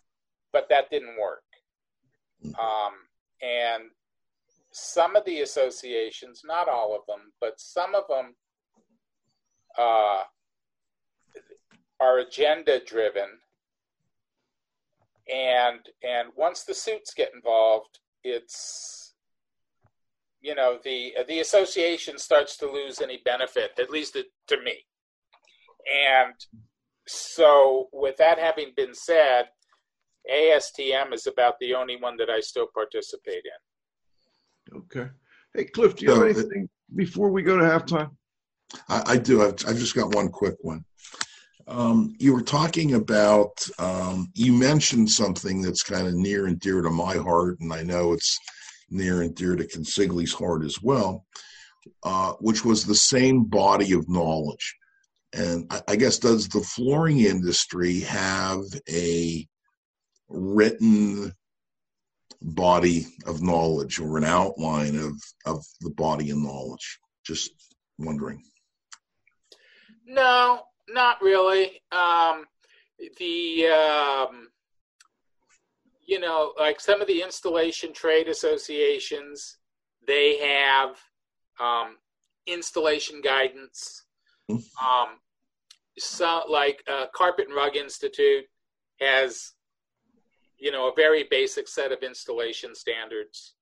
[0.53, 1.43] but that didn't work.
[2.45, 2.93] Um,
[3.43, 3.85] and
[4.71, 8.35] some of the associations not all of them but some of them
[9.79, 10.23] uh,
[12.05, 13.31] are agenda driven
[15.33, 19.15] and and once the suits get involved it's
[20.41, 24.77] you know the the association starts to lose any benefit at least it, to me
[26.11, 26.35] and
[27.07, 29.45] so with that having been said
[30.31, 33.65] ASTM is about the only one that I still participate in
[34.73, 35.09] Okay.
[35.55, 38.11] Hey, Cliff, do you have So, anything before we go to halftime?
[38.89, 39.43] I, I do.
[39.43, 40.85] I've, I've just got one quick one.
[41.67, 46.83] Um, you were talking about, um, you mentioned something that's kind of near and dear
[46.83, 48.39] to my heart, and I know it's
[48.91, 51.25] near and dear to Consigli's heart as well,
[52.03, 54.77] uh, which was the same body of knowledge.
[55.33, 59.47] And I, I guess, does the flooring industry have a
[60.29, 61.33] written
[62.43, 65.15] body of knowledge or an outline of,
[65.47, 66.99] of the body of knowledge?
[67.27, 67.53] Just
[67.99, 68.43] wondering.
[70.07, 71.83] No, not really.
[71.93, 72.45] Um,
[73.19, 74.49] the um,
[76.07, 79.59] you know, like some of the installation trade associations,
[80.07, 80.97] they have
[81.61, 81.97] um,
[82.47, 84.05] installation guidance.
[84.51, 84.85] Mm-hmm.
[84.85, 85.17] Um,
[85.99, 88.45] so, like uh, Carpet and Rug Institute
[89.01, 89.53] has,
[90.59, 93.55] you know, a very basic set of installation standards.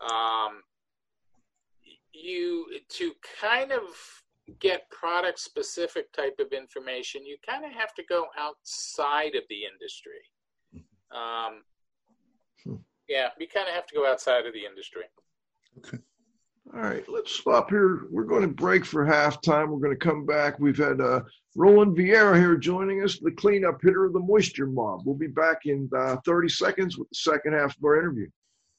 [0.00, 0.62] Um,
[2.12, 3.82] you to kind of
[4.58, 9.64] get product specific type of information, you kind of have to go outside of the
[9.64, 10.20] industry.
[11.12, 11.62] Um,
[12.64, 12.82] hmm.
[13.08, 15.02] Yeah, you kind of have to go outside of the industry.
[15.78, 15.98] Okay.
[16.72, 18.06] All right, let's stop here.
[18.10, 19.68] We're going to break for halftime.
[19.68, 20.60] We're going to come back.
[20.60, 21.22] We've had uh,
[21.56, 25.02] Roland Vieira here joining us, the cleanup hitter of the Moisture Mob.
[25.04, 28.28] We'll be back in uh, 30 seconds with the second half of our interview.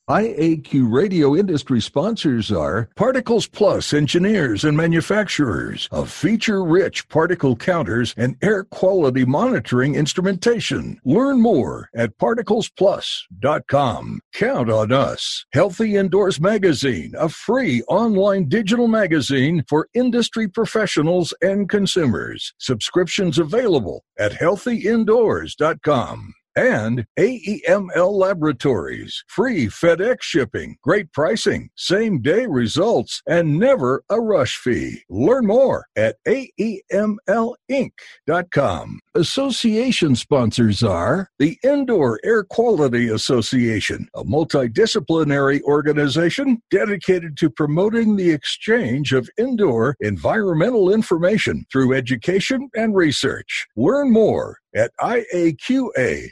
[0.09, 8.13] IAQ radio industry sponsors are Particles Plus engineers and manufacturers of feature rich particle counters
[8.17, 10.99] and air quality monitoring instrumentation.
[11.05, 14.21] Learn more at particlesplus.com.
[14.33, 15.45] Count on us.
[15.53, 22.53] Healthy Indoors Magazine, a free online digital magazine for industry professionals and consumers.
[22.57, 29.23] Subscriptions available at healthyindoors.com and AEML Laboratories.
[29.27, 35.03] Free FedEx shipping, great pricing, same day results, and never a rush fee.
[35.09, 37.19] Learn more at AEMLinc.com.
[39.13, 48.31] Association sponsors are the Indoor Air Quality Association, a multidisciplinary organization dedicated to promoting the
[48.31, 53.67] exchange of indoor environmental information through education and research.
[53.75, 56.31] Learn more at iaqa.org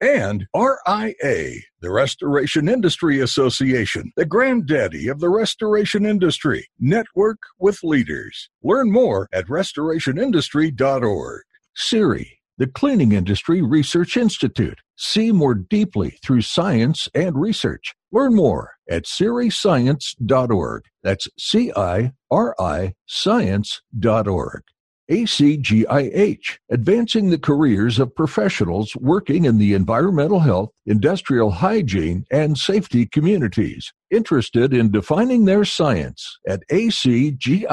[0.00, 6.68] and RIA, the Restoration Industry Association, the granddaddy of the restoration industry.
[6.78, 8.50] Network with leaders.
[8.62, 11.42] Learn more at restorationindustry.org.
[11.76, 14.80] CIRI, the Cleaning Industry Research Institute.
[14.96, 17.94] See more deeply through science and research.
[18.12, 20.84] Learn more at ciriscience.org.
[21.02, 24.62] That's C I R I science.org.
[25.10, 33.06] ACGIH, advancing the careers of professionals working in the environmental health, industrial hygiene, and safety
[33.06, 33.92] communities.
[34.10, 37.66] Interested in defining their science at acgih.com.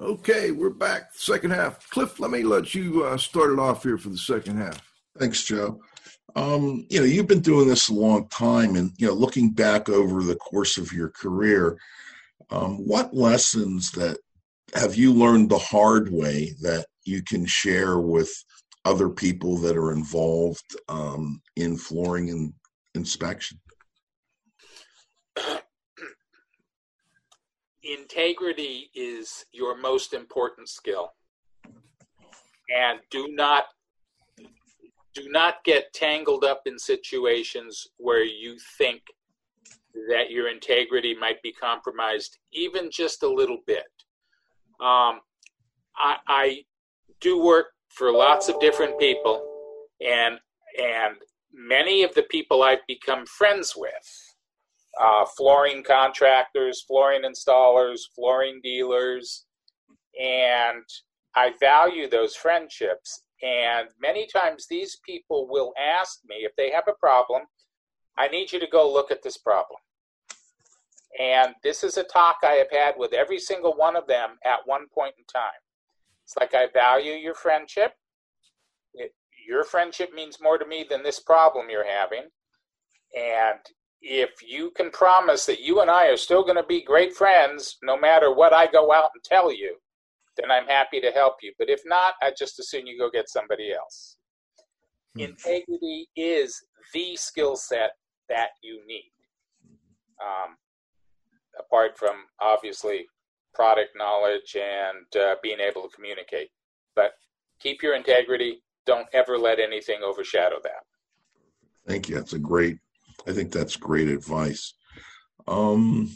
[0.00, 1.10] Okay, we're back.
[1.14, 1.88] Second half.
[1.88, 4.82] Cliff, let me let you uh, start it off here for the second half.
[5.18, 5.80] Thanks, Joe.
[6.36, 9.88] Um, you know, you've been doing this a long time, and you know, looking back
[9.88, 11.78] over the course of your career,
[12.50, 14.18] um, what lessons that
[14.72, 18.30] have you learned the hard way that you can share with
[18.84, 22.52] other people that are involved um, in flooring and
[22.94, 23.60] inspection?
[27.82, 31.10] Integrity is your most important skill.
[32.74, 33.64] And do not
[35.14, 39.02] do not get tangled up in situations where you think
[40.08, 43.84] that your integrity might be compromised even just a little bit
[44.80, 45.20] um,
[45.96, 46.64] I, I
[47.20, 49.44] do work for lots of different people,
[50.00, 50.38] and
[50.80, 51.16] and
[51.52, 54.34] many of the people I've become friends with,
[55.00, 59.46] uh, flooring contractors, flooring installers, flooring dealers,
[60.20, 60.82] and
[61.36, 63.22] I value those friendships.
[63.42, 67.42] And many times these people will ask me if they have a problem,
[68.16, 69.78] I need you to go look at this problem.
[71.20, 74.66] And this is a talk I have had with every single one of them at
[74.66, 75.52] one point in time.
[76.24, 77.92] It's like I value your friendship.
[78.94, 79.14] It,
[79.46, 82.24] your friendship means more to me than this problem you're having.
[83.16, 83.60] And
[84.00, 87.76] if you can promise that you and I are still going to be great friends
[87.82, 89.76] no matter what I go out and tell you,
[90.36, 91.52] then I'm happy to help you.
[91.58, 94.16] But if not, I just assume you go get somebody else.
[95.14, 95.20] Hmm.
[95.20, 96.60] Integrity is
[96.92, 97.92] the skill set
[98.28, 99.12] that you need.
[100.20, 100.56] Um,
[101.74, 103.06] apart from obviously
[103.52, 106.48] product knowledge and uh, being able to communicate.
[106.94, 107.12] But
[107.60, 108.62] keep your integrity.
[108.86, 110.84] Don't ever let anything overshadow that.
[111.86, 112.14] Thank you.
[112.14, 112.78] That's a great.
[113.26, 114.74] I think that's great advice.
[115.46, 116.10] Um,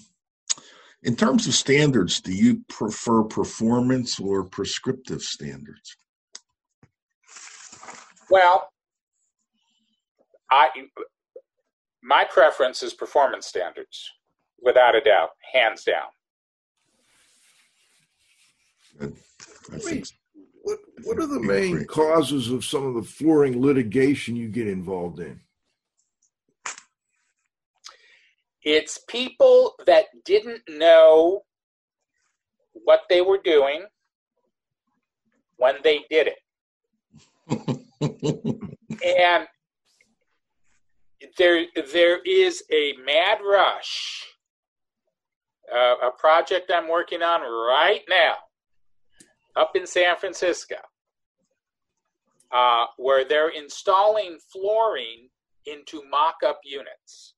[1.02, 5.96] In terms of standards, do you prefer performance or prescriptive standards?
[8.30, 8.68] Well,
[10.50, 10.68] I
[12.02, 14.10] my preference is performance standards,
[14.62, 16.08] without a doubt, hands down.
[18.98, 19.16] Good.
[19.72, 20.06] I think
[20.62, 25.20] what what are the main causes of some of the flooring litigation you get involved
[25.20, 25.40] in?
[28.62, 31.42] It's people that didn't know
[32.72, 33.84] what they were doing
[35.56, 36.38] when they did it.
[38.90, 39.46] and
[41.36, 44.26] there there is a mad rush
[45.74, 48.34] uh, a project I'm working on right now
[49.56, 50.76] up in San Francisco,
[52.52, 55.28] uh, where they're installing flooring
[55.66, 57.34] into mock up units.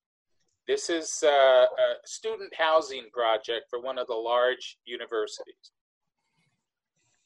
[0.68, 5.72] This is uh, a student housing project for one of the large universities.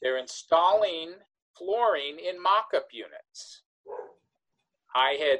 [0.01, 1.13] They're installing
[1.57, 3.63] flooring in mock up units.
[4.95, 5.39] I had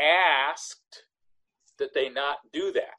[0.00, 1.04] asked
[1.78, 2.94] that they not do that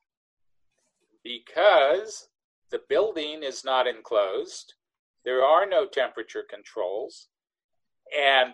[1.26, 2.30] because
[2.72, 4.76] the building is not enclosed
[5.26, 7.28] there are no temperature controls.
[8.18, 8.54] And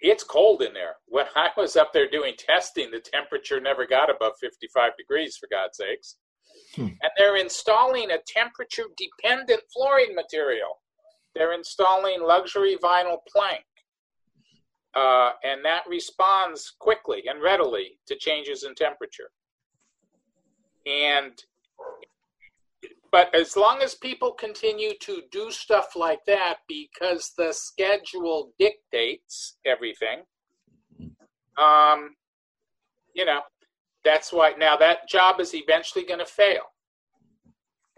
[0.00, 0.96] it's cold in there.
[1.06, 5.48] When I was up there doing testing, the temperature never got above 55 degrees, for
[5.50, 6.16] God's sakes.
[6.74, 6.82] Hmm.
[6.82, 10.80] And they're installing a temperature dependent flooring material.
[11.34, 13.64] They're installing luxury vinyl plank.
[14.96, 19.30] Uh, and that responds quickly and readily to changes in temperature.
[20.86, 21.32] And
[23.12, 29.56] but as long as people continue to do stuff like that because the schedule dictates
[29.66, 30.20] everything,
[31.58, 32.14] um,
[33.12, 33.40] you know,
[34.04, 36.62] that's why now that job is eventually going to fail.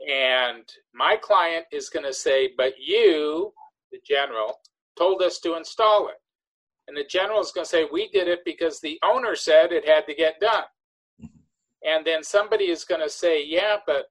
[0.09, 0.65] And
[0.95, 3.53] my client is going to say, but you,
[3.93, 4.61] the general,
[4.99, 6.17] told us to install it.
[6.89, 9.89] And the general is going to say, we did it because the owner said it
[9.89, 10.65] had to get done.
[11.87, 14.07] And then somebody is going to say, yeah, but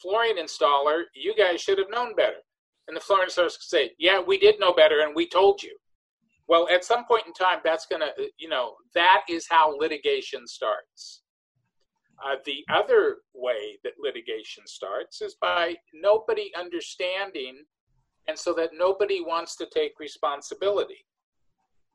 [0.00, 2.38] flooring installer, you guys should have known better.
[2.88, 5.76] And the flooring installer say, yeah, we did know better and we told you.
[6.48, 10.46] Well, at some point in time, that's going to, you know, that is how litigation
[10.46, 11.22] starts.
[12.24, 17.58] Uh, the other way that litigation starts is by nobody understanding,
[18.28, 21.04] and so that nobody wants to take responsibility.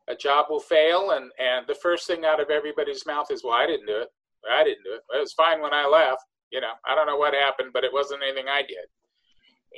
[0.10, 3.54] A job will fail, and, and the first thing out of everybody's mouth is, Well,
[3.54, 4.10] I didn't do it.
[4.50, 5.02] I didn't do it.
[5.16, 6.24] It was fine when I left.
[6.52, 8.88] You know, I don't know what happened, but it wasn't anything I did.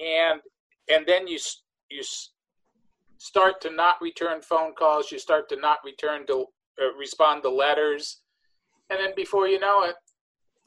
[0.02, 0.42] And
[0.90, 1.38] and then you
[1.90, 2.02] you
[3.18, 5.12] start to not return phone calls.
[5.12, 6.46] You start to not return to
[6.82, 8.22] uh, respond to letters,
[8.90, 9.96] and then before you know it,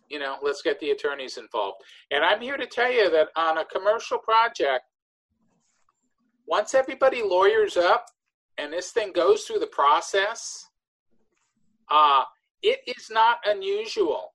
[0.09, 1.83] you know, let's get the attorneys involved.
[2.11, 4.85] And I'm here to tell you that on a commercial project,
[6.47, 8.07] once everybody lawyers up
[8.59, 10.65] and this thing goes through the process,
[11.91, 12.23] uh,
[12.63, 14.33] it is not unusual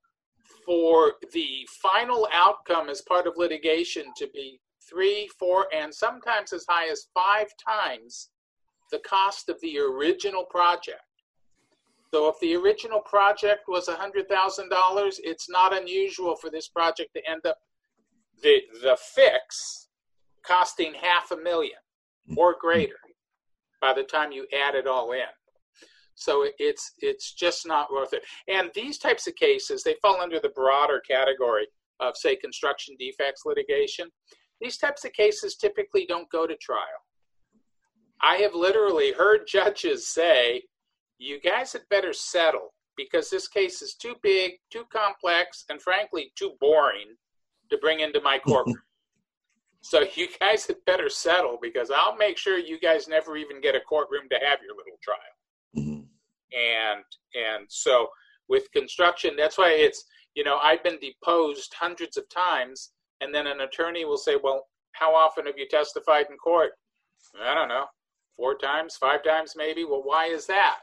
[0.66, 4.60] for the final outcome as part of litigation to be
[4.90, 8.30] three, four, and sometimes as high as five times
[8.92, 11.02] the cost of the original project.
[12.14, 17.46] So if the original project was $100,000, it's not unusual for this project to end
[17.46, 17.58] up
[18.42, 19.88] the the fix
[20.46, 21.78] costing half a million
[22.36, 23.00] or greater
[23.80, 25.22] by the time you add it all in.
[26.22, 28.22] So it's it's just not worth it.
[28.48, 31.66] And these types of cases, they fall under the broader category
[32.00, 34.08] of say construction defects litigation.
[34.60, 37.02] These types of cases typically don't go to trial.
[38.22, 40.62] I have literally heard judges say,
[41.18, 46.32] "You guys had better settle because this case is too big, too complex, and frankly
[46.36, 47.16] too boring
[47.72, 48.84] to bring into my courtroom."
[49.82, 53.74] So you guys had better settle because I'll make sure you guys never even get
[53.74, 55.31] a courtroom to have your little trial.
[56.54, 57.04] And
[57.36, 58.10] and so
[58.50, 60.04] with construction that's why it's
[60.36, 62.92] you know i've been deposed hundreds of times
[63.22, 66.72] and then an attorney will say well how often have you testified in court?
[67.42, 67.86] I don't know
[68.38, 69.86] four times five times maybe.
[69.86, 70.80] Well why is that?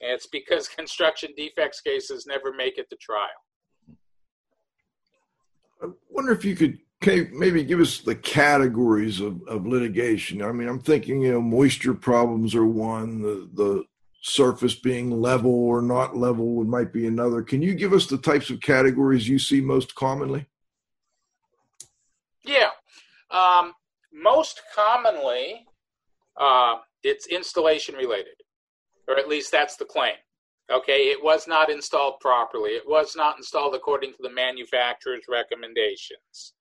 [0.00, 3.28] It's because construction defects cases never make it to trial.
[5.82, 6.78] I wonder if you could
[7.32, 10.42] maybe give us the categories of, of litigation.
[10.42, 13.84] I mean i'm thinking you know moisture problems are one the the
[14.26, 17.42] surface being level or not level might be another.
[17.42, 20.46] Can you give us the types of categories you see most commonly?
[22.42, 22.70] Yeah,
[23.30, 23.74] um,
[24.12, 25.66] most commonly
[26.38, 28.34] uh, it's installation related,
[29.08, 30.14] or at least that's the claim.
[30.72, 32.70] Okay, it was not installed properly.
[32.70, 36.54] It was not installed according to the manufacturer's recommendations.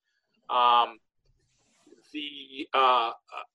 [0.49, 0.99] Um,
[2.11, 3.11] the uh,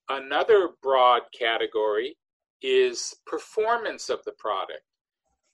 [0.09, 2.17] another broad category
[2.61, 4.81] is performance of the product.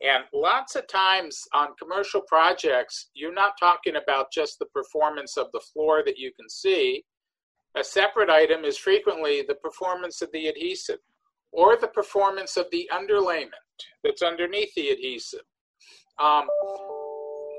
[0.01, 5.47] And lots of times on commercial projects, you're not talking about just the performance of
[5.53, 7.03] the floor that you can see.
[7.77, 10.99] A separate item is frequently the performance of the adhesive
[11.51, 13.49] or the performance of the underlayment
[14.03, 15.41] that's underneath the adhesive.
[16.19, 16.47] Um,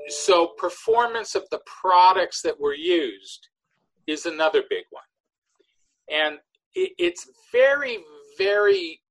[0.09, 3.49] so, performance of the products that were used
[4.07, 5.03] is another big one.
[6.09, 6.37] And
[6.73, 7.99] it's very,
[8.37, 9.01] very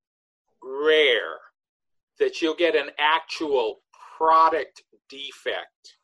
[0.63, 1.37] rare
[2.19, 3.79] that you'll get an actual
[4.17, 5.97] product defect.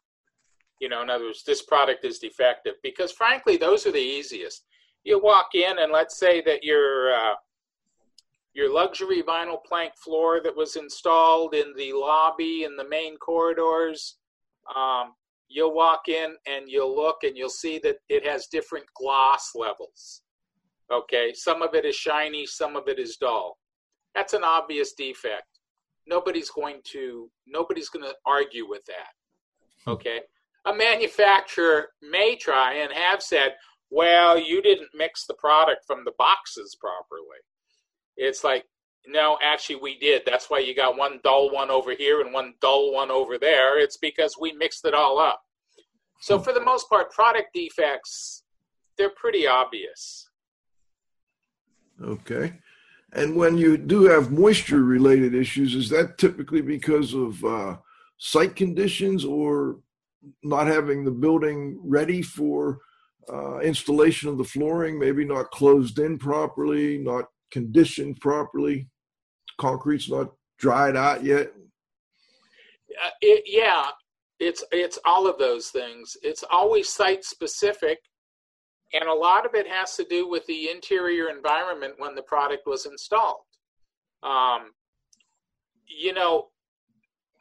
[0.80, 4.66] You know, in other words, this product is defective because, frankly, those are the easiest.
[5.04, 7.36] You walk in, and let's say that your uh,
[8.54, 14.18] your luxury vinyl plank floor that was installed in the lobby and the main corridors.
[14.76, 15.14] Um,
[15.49, 20.22] you'll walk in and you'll look and you'll see that it has different gloss levels.
[20.91, 23.58] Okay, some of it is shiny, some of it is dull.
[24.16, 25.47] That's an obvious defect.
[26.05, 29.14] Nobody's going to nobody's going to argue with that
[29.88, 30.22] okay?
[30.66, 33.55] A manufacturer may try and have said
[33.89, 37.39] well you didn't mix the product from the boxes properly.
[38.16, 38.66] It's like
[39.07, 40.24] no actually we did.
[40.26, 43.80] That's why you got one dull one over here and one dull one over there.
[43.80, 45.41] It's because we mixed it all up.
[46.22, 48.43] So for the most part product defects
[48.97, 50.30] they're pretty obvious.
[52.01, 52.53] Okay
[53.16, 57.78] and when you do have moisture related issues, is that typically because of uh,
[58.18, 59.80] site conditions or
[60.43, 62.80] not having the building ready for
[63.32, 68.89] uh, installation of the flooring, maybe not closed in properly, not conditioned properly,
[69.59, 71.51] concrete's not dried out yet?
[73.03, 73.89] Uh, it, yeah,
[74.39, 76.18] it's it's all of those things.
[76.22, 77.99] It's always site specific
[78.94, 82.68] and a lot of it has to do with the interior environment when the product
[82.68, 83.41] was installed.
[84.22, 84.72] Um,
[85.88, 86.50] you know,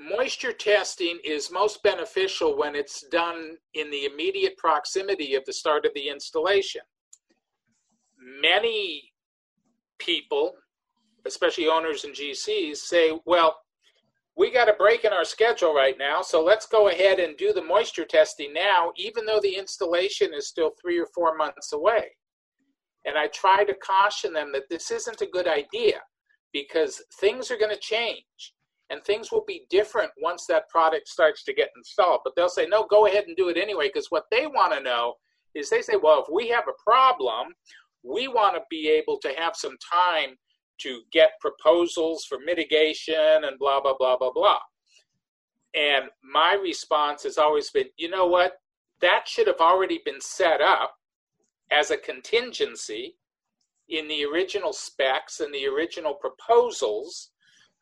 [0.00, 5.84] moisture testing is most beneficial when it's done in the immediate proximity of the start
[5.84, 6.82] of the installation.
[8.40, 9.12] Many
[9.98, 10.54] people,
[11.26, 13.56] especially owners and GCs, say, well,
[14.36, 17.52] we got a break in our schedule right now, so let's go ahead and do
[17.52, 22.04] the moisture testing now, even though the installation is still three or four months away.
[23.04, 26.00] And I try to caution them that this isn't a good idea
[26.52, 28.54] because things are going to change
[28.90, 32.20] and things will be different once that product starts to get installed.
[32.24, 34.82] But they'll say, no, go ahead and do it anyway, because what they want to
[34.82, 35.14] know
[35.54, 37.54] is they say, well, if we have a problem,
[38.02, 40.36] we want to be able to have some time
[40.78, 44.58] to get proposals for mitigation and blah, blah, blah, blah, blah.
[45.74, 48.54] And my response has always been, you know what?
[49.00, 50.94] That should have already been set up
[51.70, 53.16] as a contingency
[53.88, 57.30] in the original specs and the original proposals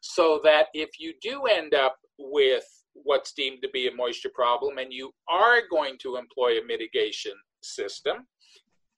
[0.00, 2.64] so that if you do end up with
[2.94, 7.32] what's deemed to be a moisture problem and you are going to employ a mitigation
[7.62, 8.26] system,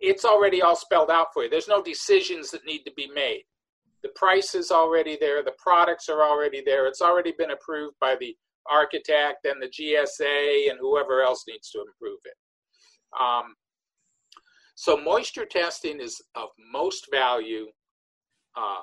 [0.01, 1.51] it's already all spelled out for you.
[1.51, 3.45] There's no decisions that need to be made.
[4.03, 5.43] The price is already there.
[5.43, 6.87] The products are already there.
[6.87, 8.37] It's already been approved by the
[8.71, 12.35] architect and the GSA and whoever else needs to improve it.
[13.21, 13.55] Um,
[14.75, 17.67] so moisture testing is of most value
[18.57, 18.81] uh,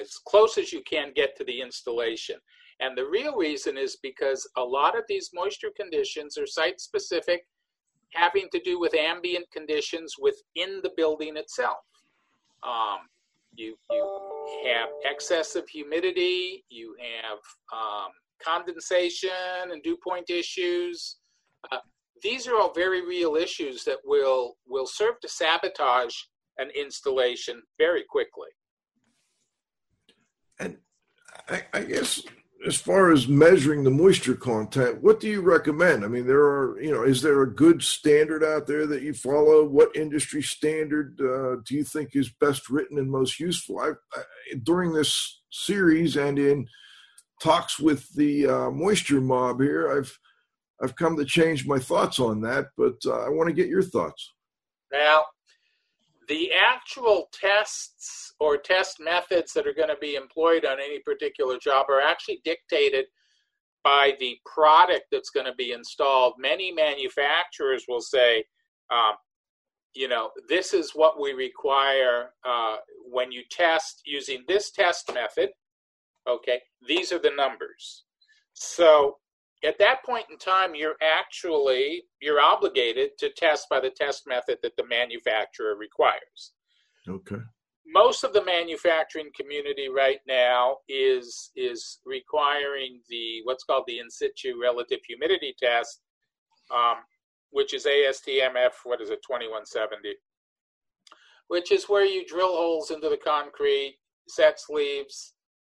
[0.00, 2.36] as close as you can get to the installation.
[2.80, 7.42] And the real reason is because a lot of these moisture conditions are site specific,
[8.14, 11.78] having to do with ambient conditions within the building itself.
[12.62, 13.08] Um,
[13.54, 17.38] you you have excessive humidity, you have
[17.72, 18.10] um,
[18.44, 19.30] condensation
[19.70, 21.16] and dew point issues.
[21.70, 21.78] Uh,
[22.22, 26.14] these are all very real issues that will will serve to sabotage
[26.58, 28.48] an installation very quickly.
[30.58, 30.78] And
[31.48, 32.22] I, I guess
[32.66, 36.04] as far as measuring the moisture content, what do you recommend?
[36.04, 39.14] I mean, there are, you know, is there a good standard out there that you
[39.14, 39.64] follow?
[39.64, 43.80] What industry standard uh, do you think is best written and most useful?
[43.80, 44.22] I, I,
[44.62, 46.66] during this series and in
[47.42, 50.18] talks with the uh, moisture mob here, I've
[50.82, 53.82] I've come to change my thoughts on that, but uh, I want to get your
[53.82, 54.32] thoughts.
[54.92, 55.26] Now,
[56.28, 61.58] the actual tests or test methods that are going to be employed on any particular
[61.62, 63.04] job are actually dictated
[63.84, 66.34] by the product that's going to be installed.
[66.38, 68.44] Many manufacturers will say,
[68.90, 69.12] um,
[69.94, 72.76] you know, this is what we require uh,
[73.08, 75.50] when you test using this test method.
[76.28, 78.04] Okay, these are the numbers.
[78.54, 79.18] So
[79.62, 84.58] at that point in time, you're actually you're obligated to test by the test method
[84.64, 86.52] that the manufacturer requires.
[87.08, 87.42] Okay.
[87.86, 94.08] Most of the manufacturing community right now is is requiring the what's called the in
[94.08, 96.00] situ relative humidity test,
[96.70, 96.96] um,
[97.50, 98.70] which is ASTMF.
[98.84, 99.20] What is it?
[99.26, 100.14] Twenty one seventy.
[101.48, 105.34] Which is where you drill holes into the concrete, set sleeves,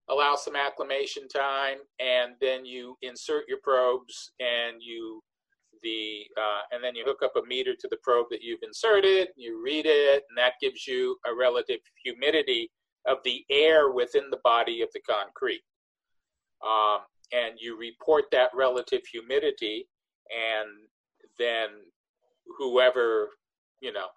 [0.09, 5.23] allow some acclimation time, and then you insert your probes and you
[5.87, 9.29] the uh, and then you hook up a meter to the probe that you've inserted.
[9.37, 12.71] You read it, and that gives you a relative humidity
[13.07, 15.63] of the air within the body of the concrete.
[16.67, 17.01] Um,
[17.33, 19.89] and you report that relative humidity,
[20.31, 20.69] and
[21.39, 21.69] then
[22.59, 23.31] whoever
[23.81, 24.09] you know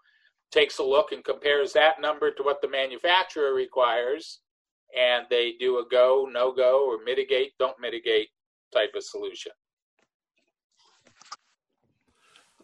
[0.52, 4.40] takes a look and compares that number to what the manufacturer requires
[4.98, 8.30] and they do a go, no go, or mitigate, don't mitigate
[8.74, 9.52] type of solution.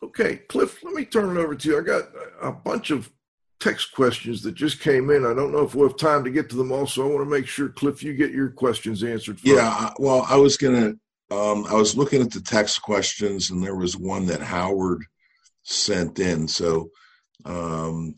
[0.05, 1.79] Okay, Cliff, let me turn it over to you.
[1.79, 2.03] I got
[2.39, 3.11] a bunch of
[3.59, 5.25] text questions that just came in.
[5.25, 7.25] I don't know if we'll have time to get to them all, so I want
[7.25, 9.39] to make sure, Cliff, you get your questions answered.
[9.39, 9.55] First.
[9.55, 10.99] Yeah, well, I was going
[11.31, 15.03] to, um, I was looking at the text questions, and there was one that Howard
[15.63, 16.47] sent in.
[16.47, 16.91] So,
[17.45, 18.13] um,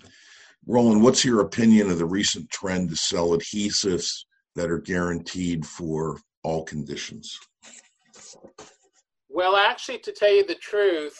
[0.66, 4.26] Roland, what's your opinion of the recent trend to sell adhesives
[4.56, 7.40] that are guaranteed for all conditions?
[9.30, 11.18] Well, actually, to tell you the truth,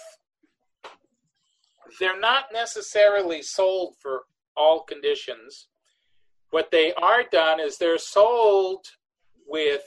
[2.00, 4.24] they're not necessarily sold for
[4.56, 5.68] all conditions.
[6.52, 8.86] What they are done is they're sold
[9.46, 9.82] with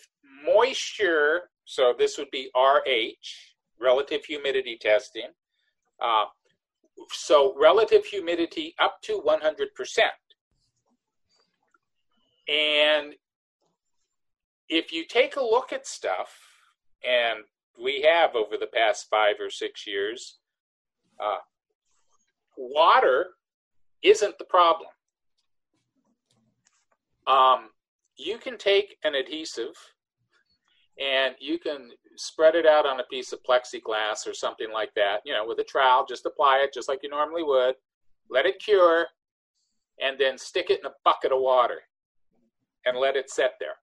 [0.45, 5.31] moisture, so this would be RH, relative humidity testing,
[6.03, 6.25] uh,
[7.13, 9.67] so relative humidity up to 100%.
[12.49, 13.15] And
[14.69, 16.35] if you take a look at stuff,
[17.05, 17.41] and
[17.83, 20.39] we have over the past five or six years,
[21.23, 21.39] uh,
[22.61, 23.27] water
[24.03, 24.91] isn't the problem.
[27.27, 27.71] Um,
[28.17, 29.75] you can take an adhesive
[31.01, 35.21] and you can spread it out on a piece of plexiglass or something like that,
[35.25, 37.75] you know, with a trowel, just apply it just like you normally would,
[38.29, 39.07] let it cure,
[40.03, 41.81] and then stick it in a bucket of water
[42.85, 43.77] and let it set there.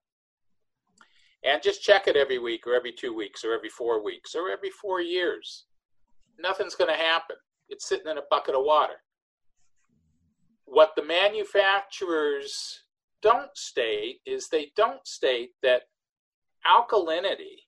[1.44, 4.50] And just check it every week or every two weeks or every four weeks or
[4.50, 5.64] every four years.
[6.38, 7.36] Nothing's going to happen.
[7.68, 8.94] It's sitting in a bucket of water.
[10.64, 12.84] What the manufacturers
[13.22, 15.82] don't state is they don't state that
[16.66, 17.64] alkalinity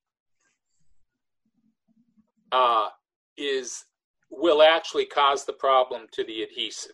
[2.53, 2.89] uh,
[3.37, 3.85] is
[4.31, 6.93] will actually cause the problem to the adhesive.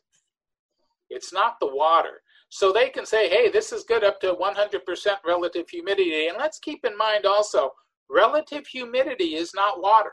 [1.10, 2.22] It's not the water.
[2.48, 6.28] So they can say, hey, this is good up to 100% relative humidity.
[6.28, 7.72] And let's keep in mind also,
[8.08, 10.12] relative humidity is not water.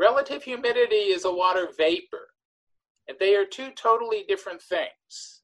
[0.00, 2.28] Relative humidity is a water vapor.
[3.06, 5.42] And they are two totally different things.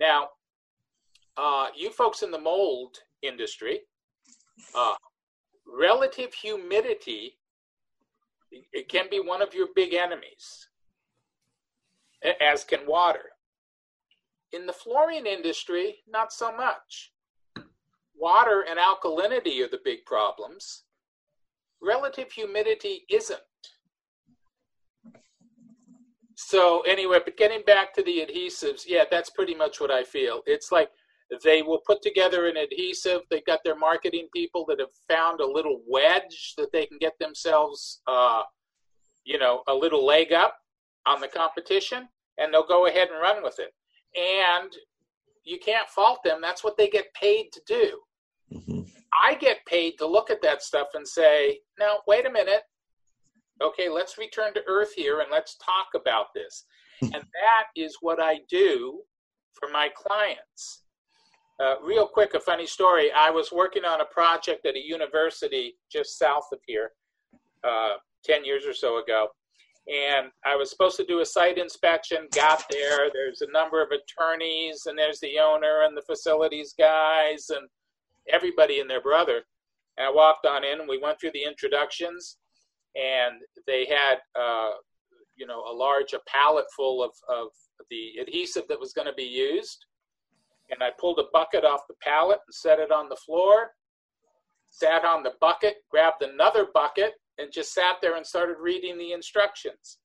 [0.00, 0.28] Now,
[1.36, 3.80] uh, you folks in the mold industry,
[4.74, 4.94] uh,
[5.66, 7.36] relative humidity
[8.72, 10.68] it can be one of your big enemies,
[12.40, 13.32] as can water.
[14.52, 17.12] In the flooring industry, not so much.
[18.16, 20.84] Water and alkalinity are the big problems.
[21.82, 23.40] Relative humidity isn't.
[26.46, 30.42] So, anyway, but getting back to the adhesives, yeah, that's pretty much what I feel.
[30.44, 30.90] It's like
[31.42, 33.22] they will put together an adhesive.
[33.30, 37.18] They've got their marketing people that have found a little wedge that they can get
[37.18, 38.42] themselves, uh,
[39.24, 40.54] you know, a little leg up
[41.06, 43.72] on the competition, and they'll go ahead and run with it.
[44.14, 44.70] And
[45.44, 46.40] you can't fault them.
[46.42, 48.00] That's what they get paid to do.
[48.52, 48.82] Mm-hmm.
[49.22, 52.62] I get paid to look at that stuff and say, now, wait a minute.
[53.62, 56.64] Okay, let's return to earth here and let's talk about this.
[57.02, 59.00] and that is what I do
[59.52, 60.82] for my clients.
[61.60, 63.10] Uh, real quick, a funny story.
[63.12, 66.92] I was working on a project at a university just south of here
[67.62, 67.94] uh,
[68.24, 69.28] 10 years or so ago.
[69.86, 73.10] And I was supposed to do a site inspection, got there.
[73.12, 77.68] There's a number of attorneys, and there's the owner and the facilities guys, and
[78.30, 79.42] everybody and their brother.
[79.98, 82.38] And I walked on in, and we went through the introductions,
[82.96, 84.72] and they had, uh,
[85.36, 87.48] you know, a large a pallet full of, of
[87.90, 89.86] the adhesive that was going to be used
[90.70, 93.72] and I pulled a bucket off the pallet and set it on the floor,
[94.70, 99.12] sat on the bucket, grabbed another bucket, and just sat there and started reading the
[99.12, 99.98] instructions.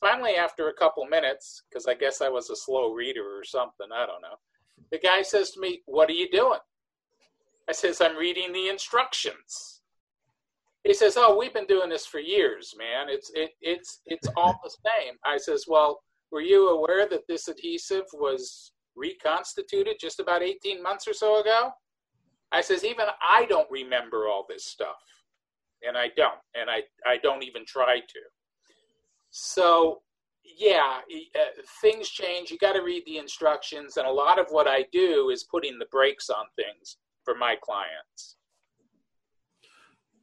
[0.00, 3.88] Finally, after a couple minutes, because I guess I was a slow reader or something,
[3.92, 4.36] I don't know,
[4.90, 6.60] the guy says to me, What are you doing?
[7.68, 9.75] I says, I'm reading the instructions.
[10.86, 13.06] He says, Oh, we've been doing this for years, man.
[13.08, 15.14] It's it it's it's all the same.
[15.24, 21.06] I says, Well, were you aware that this adhesive was reconstituted just about 18 months
[21.06, 21.70] or so ago?
[22.52, 25.02] I says, even I don't remember all this stuff.
[25.86, 26.40] And I don't.
[26.54, 28.20] And I, I don't even try to.
[29.30, 30.00] So,
[30.58, 30.98] yeah,
[31.34, 32.50] uh, things change.
[32.50, 33.96] You got to read the instructions.
[33.96, 37.56] And a lot of what I do is putting the brakes on things for my
[37.62, 38.36] clients.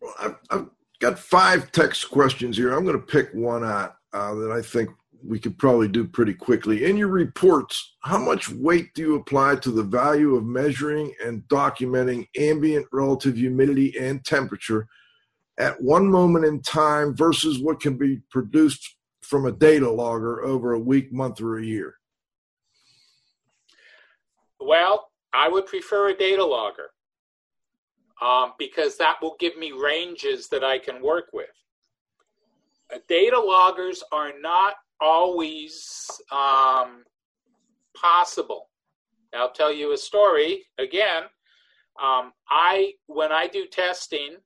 [0.04, 2.74] Well, I've, I've got five text questions here.
[2.74, 4.90] I'm going to pick one out uh, that I think
[5.26, 6.84] we could probably do pretty quickly.
[6.84, 11.42] In your reports, how much weight do you apply to the value of measuring and
[11.44, 14.88] documenting ambient relative humidity and temperature
[15.58, 20.74] at one moment in time versus what can be produced from a data logger over
[20.74, 21.96] a week, month, or a year?
[24.60, 26.90] Well, I would prefer a data logger
[28.22, 31.48] um, because that will give me ranges that I can work with.
[32.94, 37.04] Uh, data loggers are not always um,
[37.96, 38.70] possible.
[39.34, 41.24] I'll tell you a story again.
[42.02, 44.38] Um, I when I do testing,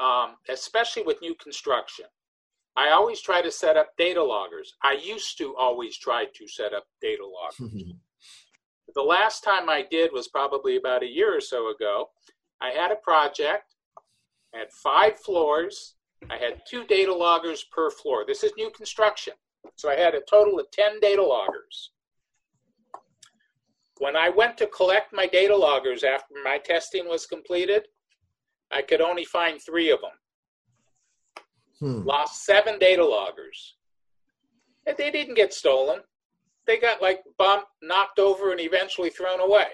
[0.00, 2.06] um, especially with new construction,
[2.76, 4.74] I always try to set up data loggers.
[4.82, 7.74] I used to always try to set up data loggers.
[8.94, 12.10] the last time I did was probably about a year or so ago.
[12.60, 13.74] I had a project,
[14.54, 15.96] I had five floors,
[16.30, 18.24] I had two data loggers per floor.
[18.26, 19.34] This is new construction.
[19.76, 21.92] So I had a total of 10 data loggers.
[23.98, 27.86] When I went to collect my data loggers after my testing was completed,
[28.70, 30.10] I could only find three of them.
[31.80, 32.06] Hmm.
[32.06, 33.76] Lost seven data loggers.
[34.86, 36.00] And they didn't get stolen.
[36.66, 39.66] They got like bumped, knocked over, and eventually thrown away.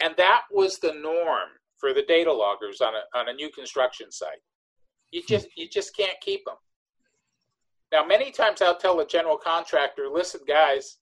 [0.00, 4.10] And that was the norm for the data loggers on a, on a new construction
[4.10, 4.42] site.
[5.10, 6.56] You just you just can't keep them.
[7.90, 10.98] Now, many times I'll tell a general contractor, listen, guys,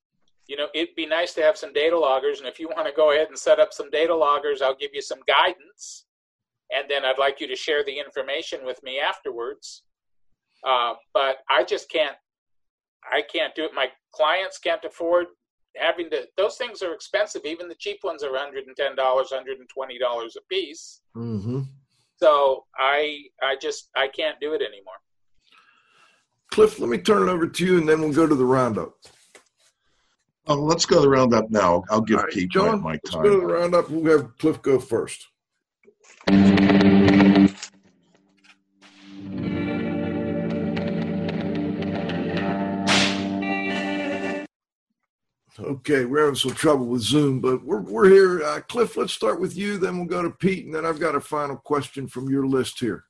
[0.47, 2.39] you know, it'd be nice to have some data loggers.
[2.39, 4.93] And if you want to go ahead and set up some data loggers, I'll give
[4.95, 6.05] you some guidance.
[6.73, 9.83] And then I'd like you to share the information with me afterwards.
[10.65, 12.17] Uh, but I just can't,
[13.13, 13.73] I can't do it.
[13.75, 15.27] My clients can't afford
[15.79, 17.43] having to, those things are expensive.
[17.45, 21.01] Even the cheap ones are $110, $120 a piece.
[21.17, 21.61] Mm-hmm.
[22.17, 24.95] So I, I just, I can't do it anymore.
[26.51, 28.95] Cliff, let me turn it over to you, and then we'll go to the roundup.
[30.47, 31.83] Oh, let's go to the roundup now.
[31.91, 33.01] I'll give right, Pete John, my, my time.
[33.05, 33.91] Let's go to the roundup.
[33.91, 35.27] We'll have Cliff go first.
[45.59, 48.43] Okay, we're having some trouble with Zoom, but we're, we're here.
[48.43, 51.15] Uh, Cliff, let's start with you, then we'll go to Pete, and then I've got
[51.15, 53.05] a final question from your list here.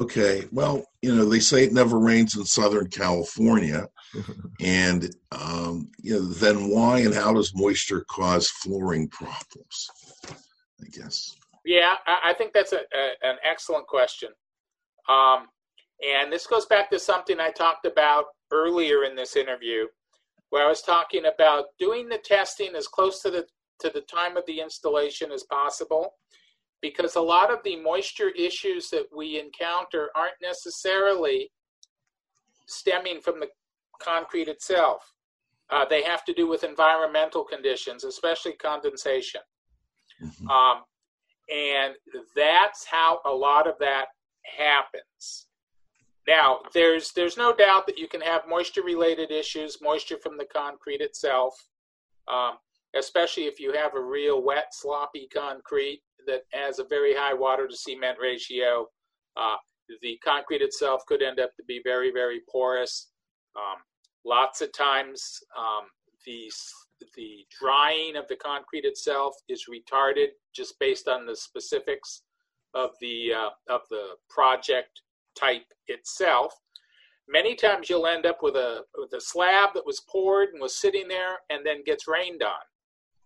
[0.00, 0.46] Okay.
[0.50, 3.86] Well, you know, they say it never rains in Southern California.
[4.60, 9.88] and, um, you know, then why and how does moisture cause flooring problems?
[10.80, 11.36] I guess.
[11.64, 14.30] Yeah, I think that's a, a, an excellent question.
[15.08, 15.46] Um,
[16.06, 19.86] and this goes back to something I talked about earlier in this interview,
[20.54, 23.44] where I was talking about doing the testing as close to the
[23.80, 26.14] to the time of the installation as possible
[26.80, 31.50] because a lot of the moisture issues that we encounter aren't necessarily
[32.68, 33.48] stemming from the
[34.00, 35.02] concrete itself.
[35.70, 39.40] Uh, they have to do with environmental conditions, especially condensation.
[40.22, 40.48] Mm-hmm.
[40.48, 40.82] Um,
[41.52, 41.94] and
[42.36, 44.06] that's how a lot of that
[44.56, 45.48] happens.
[46.26, 50.46] Now, there's there's no doubt that you can have moisture related issues, moisture from the
[50.46, 51.54] concrete itself,
[52.28, 52.54] um,
[52.96, 57.68] especially if you have a real wet, sloppy concrete that has a very high water
[57.68, 58.86] to cement ratio.
[59.36, 59.56] Uh,
[60.00, 63.10] the concrete itself could end up to be very, very porous.
[63.56, 63.82] Um,
[64.24, 65.84] lots of times, um,
[66.24, 66.50] the
[67.16, 72.22] the drying of the concrete itself is retarded just based on the specifics
[72.72, 75.02] of the uh, of the project
[75.34, 76.54] type itself.
[77.28, 80.76] Many times you'll end up with a with a slab that was poured and was
[80.76, 82.60] sitting there and then gets rained on.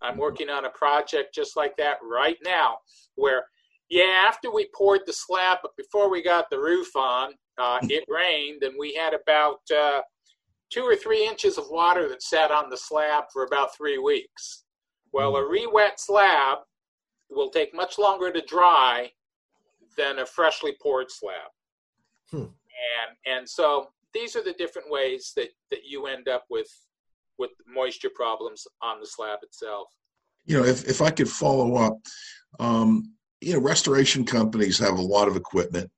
[0.00, 2.78] I'm working on a project just like that right now,
[3.16, 3.44] where,
[3.90, 8.04] yeah, after we poured the slab, but before we got the roof on, uh, it
[8.08, 10.00] rained, and we had about uh,
[10.70, 14.64] two or three inches of water that sat on the slab for about three weeks.
[15.12, 16.58] Well, a re-wet slab
[17.30, 19.10] will take much longer to dry
[19.96, 21.50] than a freshly poured slab.
[22.30, 22.38] Hmm.
[22.38, 26.70] And and so these are the different ways that, that you end up with
[27.38, 29.88] with moisture problems on the slab itself.
[30.48, 31.98] you know, if, if I could follow up,
[32.58, 35.90] um, you know, restoration companies have a lot of equipment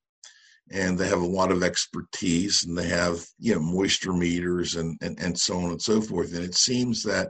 [0.72, 4.98] and they have a lot of expertise and they have, you know, moisture meters and,
[5.00, 6.34] and, and so on and so forth.
[6.34, 7.28] And it seems that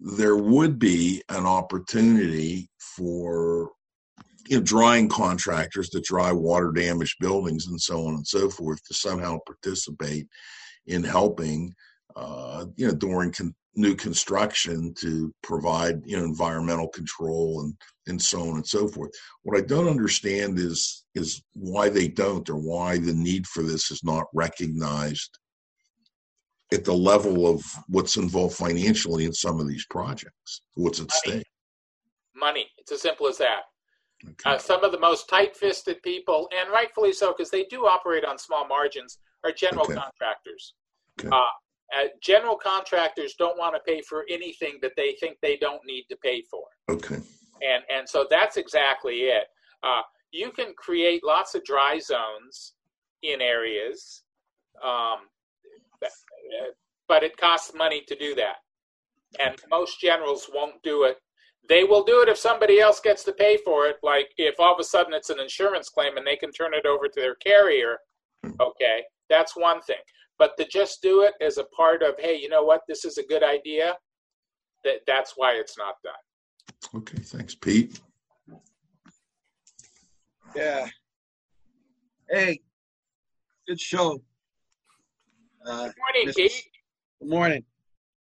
[0.00, 3.70] there would be an opportunity for
[4.46, 8.84] you know, drying contractors to dry water damaged buildings and so on and so forth
[8.86, 10.26] to somehow participate
[10.86, 11.72] in helping,
[12.16, 17.74] uh, you know, during con- new construction to provide, you know, environmental control and
[18.08, 19.10] and so on and so forth.
[19.42, 23.90] What I don't understand is is why they don't or why the need for this
[23.90, 25.38] is not recognized
[26.72, 30.62] at the level of what's involved financially in some of these projects.
[30.74, 31.38] What's at Money.
[31.40, 31.46] stake?
[32.34, 32.66] Money.
[32.78, 33.62] It's as simple as that.
[34.24, 34.50] Okay.
[34.50, 38.38] Uh, some of the most tight-fisted people, and rightfully so, because they do operate on
[38.38, 39.94] small margins, are general Okay.
[39.94, 40.74] contractors.
[41.18, 41.28] Okay.
[41.30, 41.40] Uh,
[41.96, 46.04] uh, general contractors don't want to pay for anything that they think they don't need
[46.08, 47.20] to pay for, okay.
[47.60, 49.44] and and so that's exactly it.
[49.82, 52.74] Uh, you can create lots of dry zones
[53.22, 54.22] in areas,
[54.82, 55.18] um,
[56.02, 56.08] uh,
[57.08, 58.56] but it costs money to do that,
[59.38, 61.18] and most generals won't do it
[61.68, 63.96] they will do it if somebody else gets to pay for it.
[64.02, 66.86] Like if all of a sudden it's an insurance claim and they can turn it
[66.86, 67.98] over to their carrier,
[68.60, 69.96] okay, that's one thing.
[70.38, 73.18] But to just do it as a part of, hey, you know what, this is
[73.18, 73.94] a good idea,
[74.84, 77.00] that that's why it's not done.
[77.02, 77.18] Okay.
[77.22, 78.00] Thanks, Pete.
[80.56, 80.88] Yeah.
[82.28, 82.60] Hey,
[83.68, 84.20] good show.
[85.64, 86.34] Uh, Good morning, Mrs.
[86.34, 86.64] Pete.
[87.20, 87.64] good morning.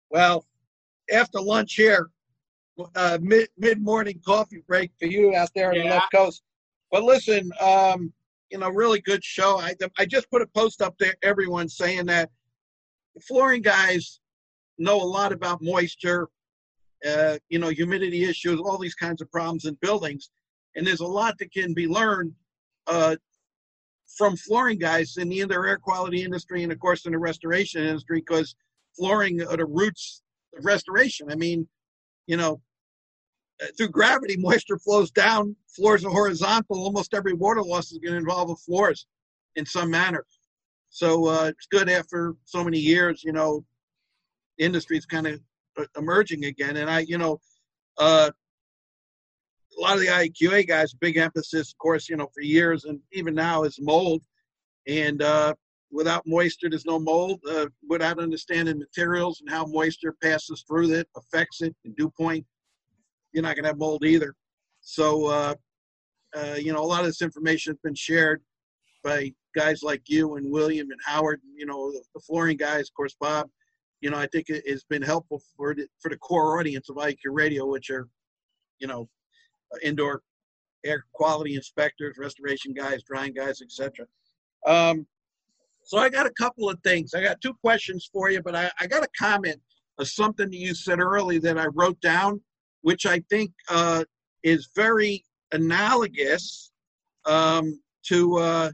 [0.09, 0.45] Well,
[1.11, 2.09] after lunch here,
[2.95, 6.43] uh, mid mid morning coffee break for you out there on the left coast.
[6.91, 8.13] But listen, um,
[8.49, 9.59] you know, really good show.
[9.59, 12.29] I I just put a post up there, everyone saying that
[13.27, 14.19] flooring guys
[14.77, 16.29] know a lot about moisture,
[17.07, 20.29] uh, you know, humidity issues, all these kinds of problems in buildings,
[20.75, 22.33] and there's a lot that can be learned
[22.87, 23.15] uh,
[24.17, 27.83] from flooring guys in the indoor air quality industry and of course in the restoration
[27.83, 28.55] industry because
[28.97, 30.21] flooring are the roots
[30.57, 31.31] of restoration.
[31.31, 31.67] I mean,
[32.27, 32.61] you know,
[33.77, 35.55] through gravity, moisture flows down.
[35.67, 36.83] Floors are horizontal.
[36.83, 39.05] Almost every water loss is going to involve the floors
[39.55, 40.25] in some manner.
[40.89, 43.63] So uh, it's good after so many years, you know,
[44.57, 45.39] the industry's kind of
[45.77, 46.77] uh, emerging again.
[46.77, 47.39] And I, you know,
[47.97, 48.31] uh,
[49.77, 52.99] a lot of the IAQA guys, big emphasis, of course, you know, for years and
[53.11, 54.21] even now is mold.
[54.87, 55.53] And uh,
[55.91, 57.39] without moisture, there's no mold.
[57.49, 62.45] Uh, without understanding materials and how moisture passes through it, affects it, and dew point,
[63.33, 64.33] you're not going to have mold either.
[64.81, 65.55] So, uh,
[66.35, 68.41] uh, you know, a lot of this information has been shared
[69.03, 71.41] by guys like you and William and Howard.
[71.55, 73.49] You know, the, flooring guys, of course, Bob.
[74.01, 76.95] You know, I think it has been helpful for the, for the core audience of
[76.95, 78.07] IAQ Radio, which are,
[78.79, 79.09] you know,
[79.83, 80.21] indoor
[80.85, 84.05] air quality inspectors, restoration guys, drying guys, etc.
[84.65, 85.05] Um,
[85.83, 87.13] so I got a couple of things.
[87.13, 89.59] I got two questions for you, but I, I got a comment
[89.97, 92.41] of something that you said earlier that I wrote down,
[92.81, 94.03] which I think uh,
[94.43, 96.71] is very analogous
[97.25, 98.71] um, to uh,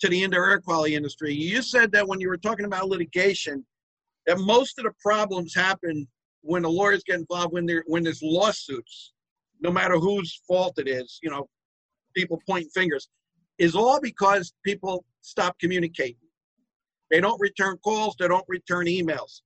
[0.00, 1.32] to the indoor air quality industry.
[1.34, 3.64] You said that when you were talking about litigation,
[4.26, 6.06] that most of the problems happen
[6.42, 9.12] when the lawyers get involved when there when there's lawsuits,
[9.60, 11.18] no matter whose fault it is.
[11.22, 11.48] You know,
[12.14, 13.08] people pointing fingers,
[13.58, 16.16] is all because people stop communicating.
[17.10, 18.16] They don't return calls.
[18.18, 19.42] They don't return emails.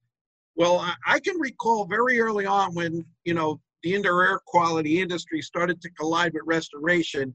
[0.57, 5.01] Well, I, I can recall very early on when you know the indoor air quality
[5.01, 7.35] industry started to collide with restoration.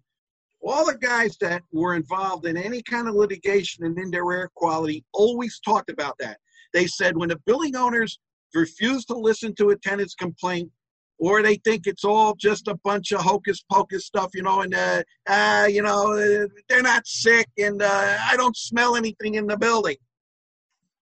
[0.62, 5.04] All the guys that were involved in any kind of litigation in indoor air quality
[5.14, 6.40] always talked about that.
[6.74, 8.20] They said when the building owners
[8.54, 10.72] refuse to listen to a tenant's complaint,
[11.20, 14.74] or they think it's all just a bunch of hocus pocus stuff, you know, and
[14.74, 16.18] uh, uh you know,
[16.68, 19.98] they're not sick, and uh, I don't smell anything in the building.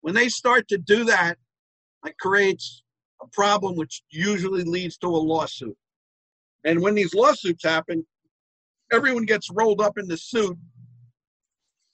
[0.02, 1.38] When they start to do that,
[2.06, 2.84] it creates
[3.22, 5.78] a problem which usually leads to a lawsuit.
[6.63, 8.05] And when these lawsuits happen,
[8.91, 10.57] everyone gets rolled up in the suit,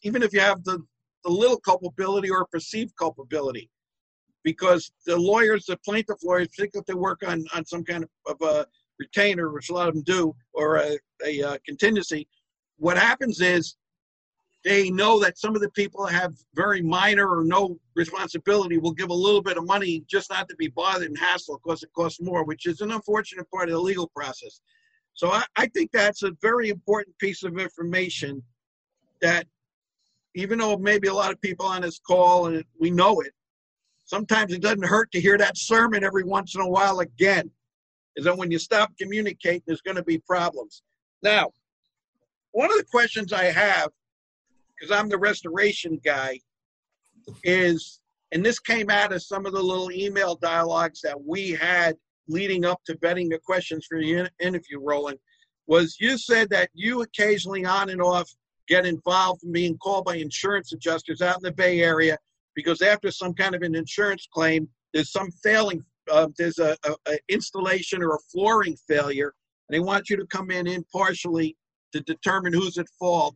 [0.04, 0.84] even if you have the,
[1.24, 3.70] the little culpability or perceived culpability.
[4.44, 8.10] Because the lawyers, the plaintiff lawyers, particularly if they work on, on some kind of,
[8.28, 8.66] of a
[9.00, 12.28] retainer, which a lot of them do, or a, a, uh contingency,
[12.78, 13.76] what happens is
[14.64, 19.10] they know that some of the people have very minor or no responsibility will give
[19.10, 22.22] a little bit of money just not to be bothered and hassle because it costs
[22.22, 24.60] more, which is an unfortunate part of the legal process.
[25.14, 28.44] So I, I think that's a very important piece of information
[29.22, 29.48] that
[30.36, 33.34] even though maybe a lot of people on this call and we know it,
[34.06, 37.50] sometimes it doesn't hurt to hear that sermon every once in a while again.
[38.16, 40.84] is that when you stop communicating, there's going to be problems.
[41.24, 41.52] Now,
[42.52, 43.90] one of the questions I have,
[44.78, 46.40] because I'm the restoration guy,
[47.44, 48.00] is,
[48.32, 51.96] and this came out of some of the little email dialogues that we had
[52.28, 55.18] leading up to vetting the questions for your interview, Roland,
[55.68, 58.30] was you said that you occasionally on and off
[58.68, 62.18] get involved in being called by insurance adjusters out in the Bay Area
[62.56, 66.96] because after some kind of an insurance claim, there's some failing, uh, there's a, a,
[67.08, 69.34] a, installation or a flooring failure,
[69.70, 71.56] and they want you to come in impartially
[71.94, 73.36] to determine who's at fault.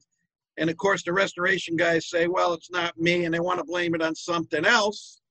[0.57, 3.65] And of course, the restoration guys say, well, it's not me, and they want to
[3.65, 5.21] blame it on something else.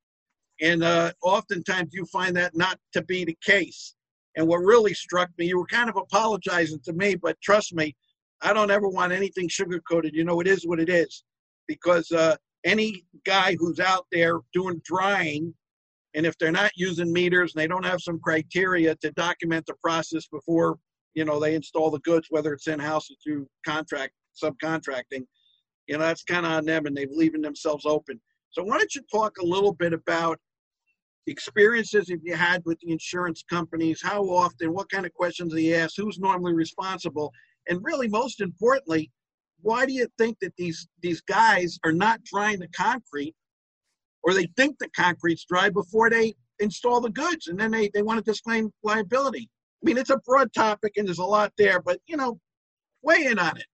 [0.61, 3.95] And uh, oftentimes you find that not to be the case.
[4.37, 7.95] And what really struck me, you were kind of apologizing to me, but trust me,
[8.43, 10.15] I don't ever want anything sugar coated.
[10.15, 11.25] You know, it is what it is.
[11.67, 15.55] Because uh, any guy who's out there doing drying,
[16.15, 19.75] and if they're not using meters and they don't have some criteria to document the
[19.83, 20.79] process before,
[21.15, 24.13] you know, they install the goods, whether it's in house or through contract,
[24.43, 25.27] subcontracting,
[25.87, 28.21] you know, that's kind of on them and they've leaving themselves open.
[28.51, 30.39] So why don't you talk a little bit about
[31.27, 34.03] experiences have you had with the insurance companies?
[34.03, 34.73] How often?
[34.73, 35.95] What kind of questions they ask?
[35.97, 37.33] Who's normally responsible?
[37.69, 39.11] And really, most importantly,
[39.63, 43.35] why do you think that these these guys are not drying the concrete,
[44.23, 48.03] or they think the concrete's dry before they install the goods, and then they they
[48.03, 49.49] want to disclaim liability?
[49.83, 52.41] I mean, it's a broad topic, and there's a lot there, but you know,
[53.03, 53.67] weigh in on it.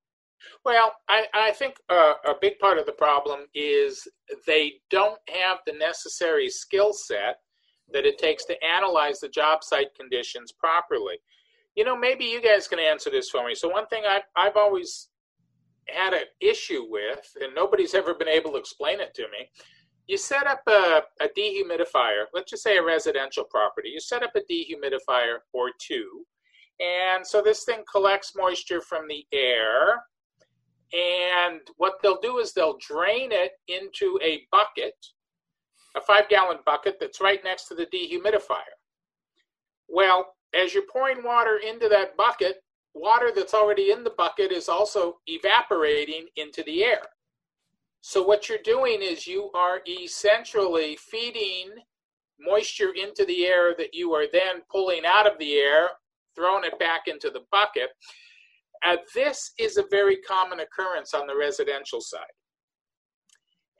[0.64, 4.07] Well, I, I think uh, a big part of the problem is
[4.47, 7.36] they don't have the necessary skill set
[7.92, 11.18] that it takes to analyze the job site conditions properly
[11.76, 13.55] you know, maybe you guys can answer this for me.
[13.55, 15.09] So one thing I've I've always
[15.88, 19.49] had an issue with, and nobody's ever been able to explain it to me.
[20.09, 23.90] You set up a, a dehumidifier, let's just say a residential property.
[23.90, 26.24] You set up a dehumidifier or two,
[26.80, 30.03] and so this thing collects moisture from the air.
[30.93, 34.95] And what they'll do is they'll drain it into a bucket,
[35.97, 38.76] a five gallon bucket that's right next to the dehumidifier.
[39.89, 42.62] Well, as you're pouring water into that bucket,
[42.95, 47.03] water that's already in the bucket is also evaporating into the air.
[48.01, 51.70] So, what you're doing is you are essentially feeding
[52.39, 55.89] moisture into the air that you are then pulling out of the air,
[56.34, 57.91] throwing it back into the bucket.
[58.85, 62.20] Uh, this is a very common occurrence on the residential side.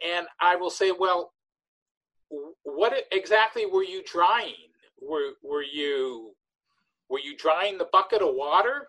[0.07, 1.32] And I will say, well,
[2.64, 4.55] what exactly were you drying?
[5.01, 6.32] Were, were you
[7.09, 8.88] were you drying the bucket of water?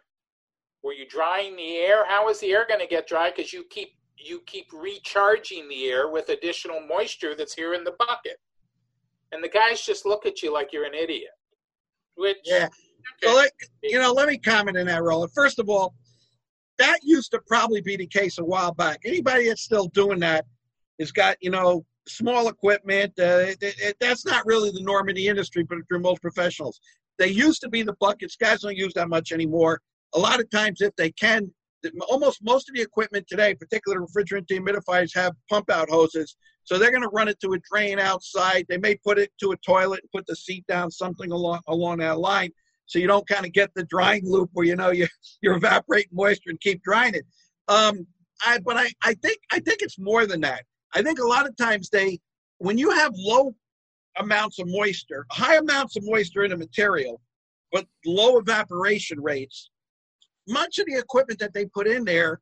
[0.84, 2.06] Were you drying the air?
[2.08, 3.32] How is the air going to get dry?
[3.36, 7.94] Because you keep you keep recharging the air with additional moisture that's here in the
[8.00, 8.38] bucket,
[9.32, 11.30] and the guys just look at you like you're an idiot.
[12.16, 12.70] Which yeah,
[13.24, 13.44] so
[13.84, 15.32] you know, let me comment on that, Roland.
[15.34, 15.94] First of all,
[16.78, 19.00] that used to probably be the case a while back.
[19.06, 20.46] Anybody that's still doing that
[21.00, 23.14] has got you know small equipment.
[23.20, 26.80] Uh, it, it, that's not really the norm in the industry, but for most professionals,
[27.18, 28.36] they used to be the buckets.
[28.36, 29.82] Guys don't use that much anymore.
[30.14, 31.52] A lot of times, if they can,
[32.10, 36.36] almost most of the equipment today, particularly refrigerant dehumidifiers, have pump out hoses.
[36.64, 38.66] So they're going to run it to a drain outside.
[38.68, 42.00] They may put it to a toilet and put the seat down, something along along
[42.00, 42.52] that line,
[42.88, 45.08] so you don't kind of get the drying loop where you know you
[45.42, 47.26] you're evaporating moisture and keep drying it.
[47.68, 48.08] Um,
[48.46, 50.64] I, but I, I think I think it's more than that.
[50.96, 52.20] I think a lot of times they,
[52.60, 53.54] when you have low
[54.18, 57.22] amounts of moisture, high amounts of moisture in a material,
[57.72, 59.70] but low evaporation rates,
[60.48, 62.40] much of the equipment that they put in there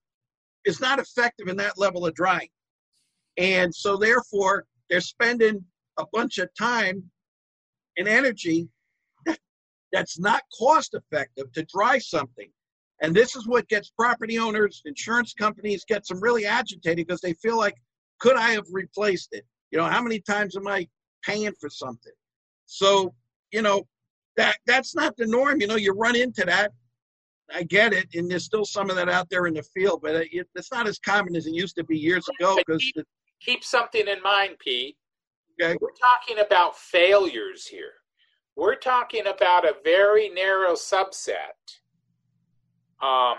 [0.65, 2.49] is not effective in that level of drying.
[3.37, 5.65] And so, therefore, they're spending
[5.97, 7.03] a bunch of time
[7.97, 8.67] and energy
[9.95, 12.49] that's not cost effective to dry something.
[13.01, 17.33] And this is what gets property owners, insurance companies, get them really agitated because they
[17.33, 17.75] feel like,
[18.19, 19.45] could I have replaced it?
[19.71, 20.87] You know, how many times am I
[21.25, 22.13] paying for something.
[22.65, 23.13] So,
[23.51, 23.87] you know,
[24.37, 25.61] that that's not the norm.
[25.61, 26.71] You know, you run into that.
[27.53, 30.15] I get it, and there's still some of that out there in the field, but
[30.15, 32.55] it, it's not as common as it used to be years ago.
[32.57, 33.05] Because keep,
[33.39, 34.97] keep, something in mind, Pete.
[35.61, 35.77] Okay.
[35.79, 37.93] We're talking about failures here.
[38.55, 41.57] We're talking about a very narrow subset
[43.01, 43.37] um,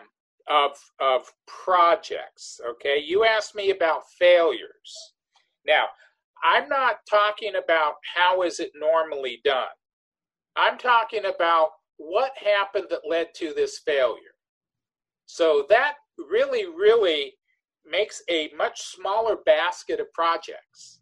[0.48, 2.60] of of projects.
[2.72, 5.14] Okay, you asked me about failures.
[5.66, 5.86] Now,
[6.44, 9.66] I'm not talking about how is it normally done.
[10.54, 14.36] I'm talking about what happened that led to this failure.
[15.26, 17.34] So that really, really
[17.84, 21.00] makes a much smaller basket of projects.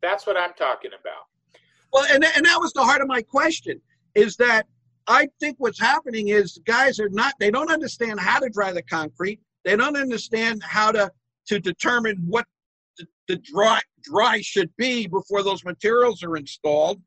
[0.00, 1.26] That's what I'm talking about.
[1.92, 3.80] Well, and, and that was the heart of my question
[4.14, 4.66] is that
[5.06, 8.82] I think what's happening is guys are not, they don't understand how to dry the
[8.82, 9.40] concrete.
[9.64, 11.10] They don't understand how to,
[11.48, 12.46] to determine what
[12.98, 17.00] the, the dry, dry should be before those materials are installed.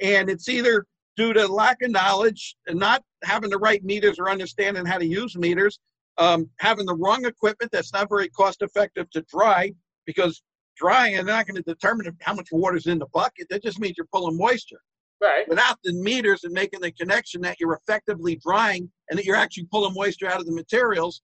[0.00, 4.30] And it's either due to lack of knowledge and not having the right meters or
[4.30, 5.78] understanding how to use meters,
[6.18, 9.72] um, having the wrong equipment that's not very cost effective to dry
[10.06, 10.42] because
[10.78, 13.48] drying is not going to determine how much water is in the bucket.
[13.50, 14.80] That just means you're pulling moisture.
[15.20, 15.48] Right.
[15.48, 19.64] Without the meters and making the connection that you're effectively drying and that you're actually
[19.64, 21.22] pulling moisture out of the materials,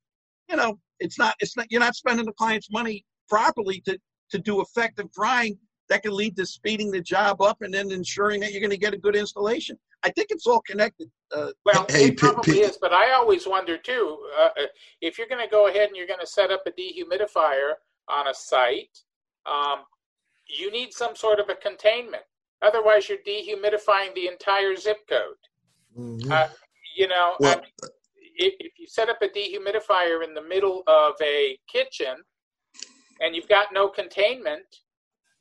[0.49, 3.99] you know, it's not, it's not, you're not spending the client's money properly to,
[4.31, 5.57] to do effective drying
[5.89, 8.77] that can lead to speeding the job up and then ensuring that you're going to
[8.77, 9.79] get a good installation.
[10.03, 11.09] I think it's all connected.
[11.35, 14.67] Uh, well, hey, it probably is, but I always wonder too uh, uh
[15.01, 17.75] if you're going to go ahead and you're going to set up a dehumidifier
[18.09, 19.04] on a site,
[19.47, 19.81] um,
[20.47, 22.23] you need some sort of a containment.
[22.63, 25.21] Otherwise, you're dehumidifying the entire zip code.
[25.99, 26.31] Mm-hmm.
[26.33, 26.49] Uh,
[26.97, 27.91] you know, well, I mean,
[28.37, 32.17] if, if you set up a dehumidifier in the middle of a kitchen
[33.21, 34.65] and you've got no containment,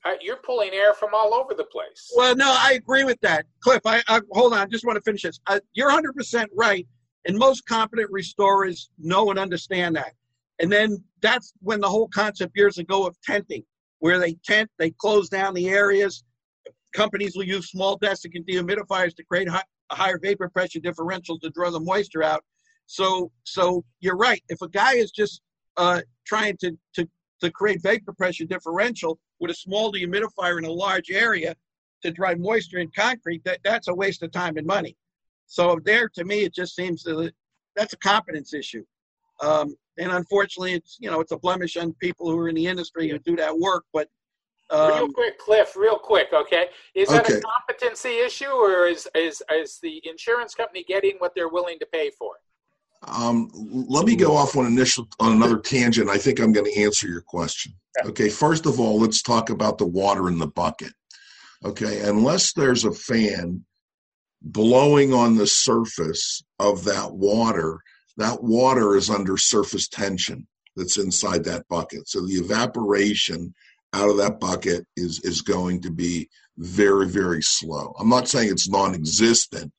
[0.06, 2.12] uh, you're pulling air from all over the place.
[2.16, 3.82] Well, no, I agree with that, Cliff.
[3.86, 5.40] I, I hold on, I just want to finish this.
[5.48, 6.86] Uh, you're 100 percent right,
[7.26, 10.14] and most competent restorers know and understand that.
[10.60, 13.64] And then that's when the whole concept years ago of tenting,
[14.04, 16.26] where they tent, they close down the areas.
[16.94, 21.72] Companies will use small desiccant dehumidifiers to create high, higher vapor pressure differentials to draw
[21.72, 22.44] the moisture out.
[22.86, 24.44] So, so you're right.
[24.50, 25.40] If a guy is just
[25.78, 27.08] uh, trying to, to
[27.40, 31.56] to create vapor pressure differential with a small dehumidifier in a large area
[32.02, 34.98] to dry moisture in concrete, that, that's a waste of time and money.
[35.48, 37.32] So there, to me, it just seems that
[37.78, 38.84] that's a competence issue.
[39.44, 42.66] Um, and unfortunately, it's you know it's a blemish on people who are in the
[42.68, 43.84] industry who do that work.
[43.94, 44.08] But
[44.70, 47.36] um, real quick, Cliff, real quick, okay, is that okay.
[47.38, 51.86] a competency issue, or is is is the insurance company getting what they're willing to
[51.86, 52.34] pay for?
[53.06, 56.10] Um, let me go off on initial on another tangent.
[56.10, 57.74] I think I'm going to answer your question.
[58.06, 60.94] Okay, first of all, let's talk about the water in the bucket.
[61.66, 63.64] Okay, unless there's a fan
[64.42, 67.80] blowing on the surface of that water,
[68.18, 72.08] that water is under surface tension that's inside that bucket.
[72.08, 73.54] So the evaporation
[73.94, 77.94] out of that bucket is is going to be very very slow.
[78.00, 79.72] I'm not saying it's non-existent,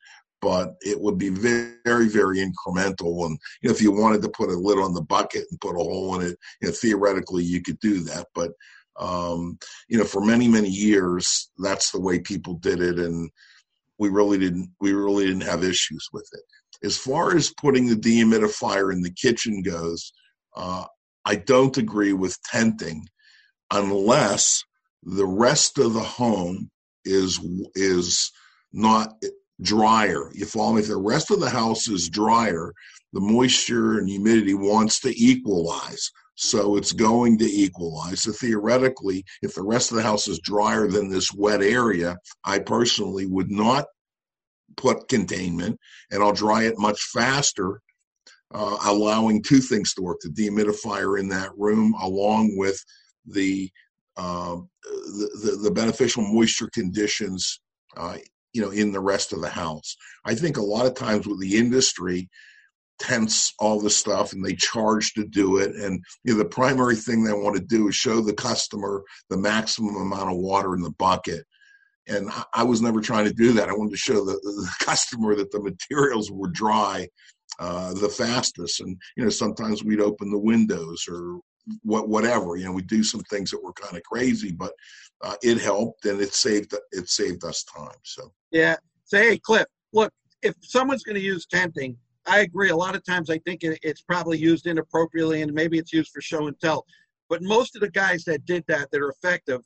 [0.44, 3.26] but it would be very, very incremental.
[3.26, 5.74] And you know, if you wanted to put a lid on the bucket and put
[5.74, 8.26] a hole in it, you know, theoretically you could do that.
[8.34, 8.52] But
[9.00, 9.58] um,
[9.88, 13.30] you know, for many, many years, that's the way people did it, and
[13.98, 16.42] we really didn't, we really didn't have issues with it.
[16.82, 20.12] As far as putting the dehumidifier in the kitchen goes,
[20.56, 20.84] uh,
[21.24, 23.06] I don't agree with tenting
[23.70, 24.62] unless
[25.02, 26.70] the rest of the home
[27.04, 27.40] is
[27.74, 28.30] is
[28.72, 29.14] not
[29.62, 30.30] drier.
[30.34, 30.80] You follow me?
[30.80, 32.72] If the rest of the house is drier,
[33.12, 36.10] the moisture and humidity wants to equalize.
[36.36, 38.22] So it's going to equalize.
[38.22, 42.58] So theoretically, if the rest of the house is drier than this wet area, I
[42.58, 43.86] personally would not
[44.76, 45.78] put containment
[46.10, 47.80] and I'll dry it much faster,
[48.52, 52.82] uh, allowing two things to work the dehumidifier in that room along with
[53.26, 53.70] the,
[54.16, 57.60] uh, the, the, the, beneficial moisture conditions
[57.96, 58.16] uh,
[58.52, 59.96] you know in the rest of the house.
[60.24, 62.30] I think a lot of times with the industry
[63.00, 66.94] tense all the stuff and they charge to do it and you know the primary
[66.94, 70.80] thing they want to do is show the customer the maximum amount of water in
[70.80, 71.44] the bucket
[72.08, 73.68] and i was never trying to do that.
[73.68, 77.08] I wanted to show the, the customer that the materials were dry
[77.58, 78.80] uh, the fastest.
[78.80, 81.40] And you know sometimes we'd open the windows or
[81.82, 84.74] what whatever you know we do some things that were kind of crazy but
[85.22, 88.32] uh, it helped and it saved it saved us time so.
[88.50, 88.76] Yeah.
[89.04, 90.12] Say hey cliff look
[90.42, 92.70] if someone's going to use tenting i agree.
[92.70, 96.20] A lot of times i think it's probably used inappropriately and maybe it's used for
[96.20, 96.84] show and tell.
[97.30, 99.62] But most of the guys that did that that are effective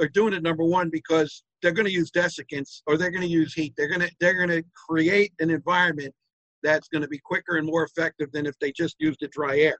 [0.00, 3.28] are doing it number one because they're going to use desiccants or they're going to
[3.28, 6.12] use heat they're going to they're going to create an environment
[6.62, 9.58] that's going to be quicker and more effective than if they just used the dry
[9.58, 9.76] air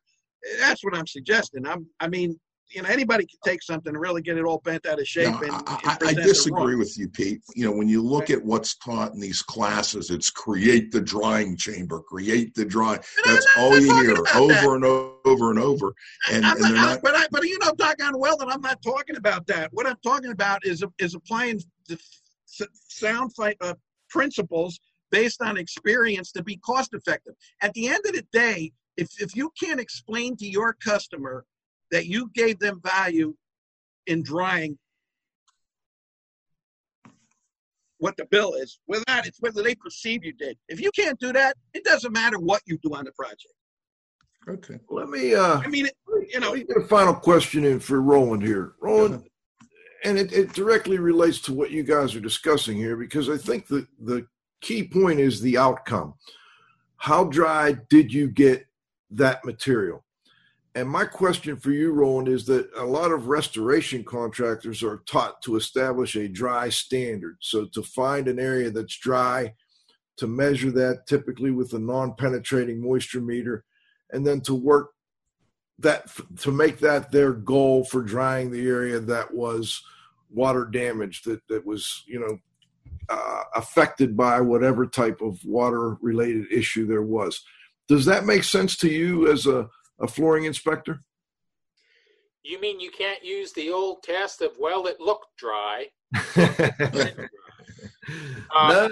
[0.59, 1.67] that's what I'm suggesting.
[1.67, 2.39] I'm, I mean,
[2.73, 5.31] you know, anybody can take something and really get it all bent out of shape.
[5.31, 7.43] No, and, I, and I, disagree with you, Pete.
[7.55, 11.57] You know, when you look at what's taught in these classes, it's create the drying
[11.57, 12.99] chamber, create the dry.
[13.24, 14.65] That's all you hear over that.
[14.65, 15.93] and over and over.
[16.31, 19.16] And, and not, not, but I, but you know, doggone well that I'm not talking
[19.16, 19.73] about that.
[19.73, 21.99] What I'm talking about is is applying the
[22.89, 23.74] sound fight uh,
[24.09, 24.78] principles
[25.11, 27.35] based on experience to be cost effective.
[27.61, 31.44] At the end of the day, if, if you can't explain to your customer
[31.93, 33.35] that you gave them value
[34.09, 34.77] in drying
[37.98, 38.81] what the bill is.
[38.89, 40.59] With that, it's whether they perceive you did.
[40.69, 43.55] If you can't do that, it doesn't matter what you do on the project.
[44.48, 44.81] Okay.
[44.90, 45.36] Let me.
[45.36, 45.89] Uh, I mean,
[46.28, 48.73] you know, let me get a final question in for Roland here.
[48.81, 49.23] Roland,
[50.02, 53.69] and it, it directly relates to what you guys are discussing here because I think
[53.69, 54.27] the the
[54.60, 56.14] key point is the outcome.
[56.97, 58.66] How dry did you get
[59.10, 60.05] that material?
[60.74, 65.43] And my question for you, Roland, is that a lot of restoration contractors are taught
[65.43, 67.36] to establish a dry standard.
[67.40, 69.53] So to find an area that's dry,
[70.16, 73.65] to measure that typically with a non-penetrating moisture meter,
[74.12, 74.90] and then to work
[75.78, 79.82] that to make that their goal for drying the area that was
[80.31, 82.39] water damaged, that that was you know
[83.11, 87.43] uh, affected by whatever type of water related issue there was.
[87.89, 89.69] Does that make sense to you as a
[90.01, 91.01] a flooring inspector?
[92.43, 95.86] You mean you can't use the old test of well, it looked dry?
[96.36, 96.44] um,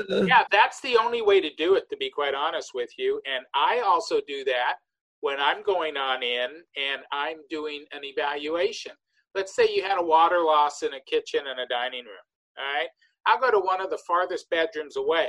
[0.08, 0.22] no.
[0.22, 1.90] Yeah, that's the only way to do it.
[1.90, 4.74] To be quite honest with you, and I also do that
[5.20, 8.92] when I'm going on in and I'm doing an evaluation.
[9.34, 12.14] Let's say you had a water loss in a kitchen and a dining room.
[12.56, 12.88] All right,
[13.26, 15.28] I'll go to one of the farthest bedrooms away,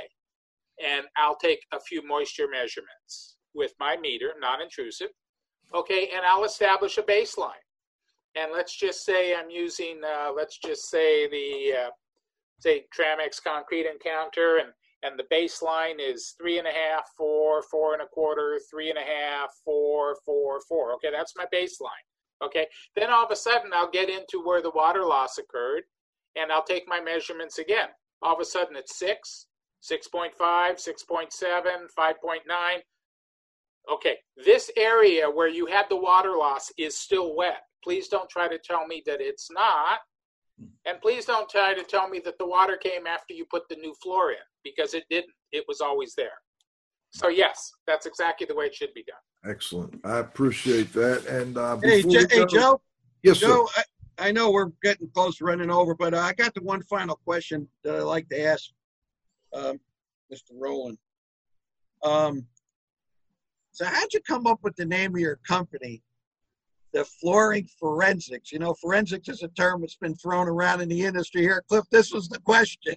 [0.84, 5.08] and I'll take a few moisture measurements with my meter, non-intrusive
[5.74, 7.62] Okay, and I'll establish a baseline.
[8.34, 11.90] And let's just say I'm using, uh, let's just say the, uh,
[12.60, 14.72] say Tramex concrete encounter, and
[15.04, 18.98] and the baseline is three and a half, four, four and a quarter, three and
[18.98, 20.94] a half, four, four, four.
[20.94, 22.06] Okay, that's my baseline.
[22.44, 25.82] Okay, then all of a sudden I'll get into where the water loss occurred,
[26.36, 27.88] and I'll take my measurements again.
[28.22, 29.46] All of a sudden it's six,
[29.82, 32.38] 6.5, 6.7, 5.9
[33.90, 37.62] okay, this area where you had the water loss is still wet.
[37.82, 40.00] Please don't try to tell me that it's not.
[40.86, 43.76] And please don't try to tell me that the water came after you put the
[43.76, 45.32] new floor in because it didn't.
[45.50, 46.38] It was always there.
[47.10, 49.50] So, yes, that's exactly the way it should be done.
[49.50, 50.00] Excellent.
[50.04, 51.26] I appreciate that.
[51.26, 52.80] And uh, hey, Joe, hey, Joe.
[53.22, 53.82] Yes, Joe, I,
[54.28, 57.16] I, know we're getting close to running over, but uh, I got the one final
[57.24, 58.70] question that I'd like to ask
[59.52, 59.78] um,
[60.32, 60.52] Mr.
[60.54, 60.98] Rowland.
[62.02, 62.46] Um,
[63.72, 66.02] so how'd you come up with the name of your company,
[66.92, 68.52] the Flooring Forensics?
[68.52, 71.64] You know, forensics is a term that's been thrown around in the industry here.
[71.68, 72.94] Cliff, this was the question.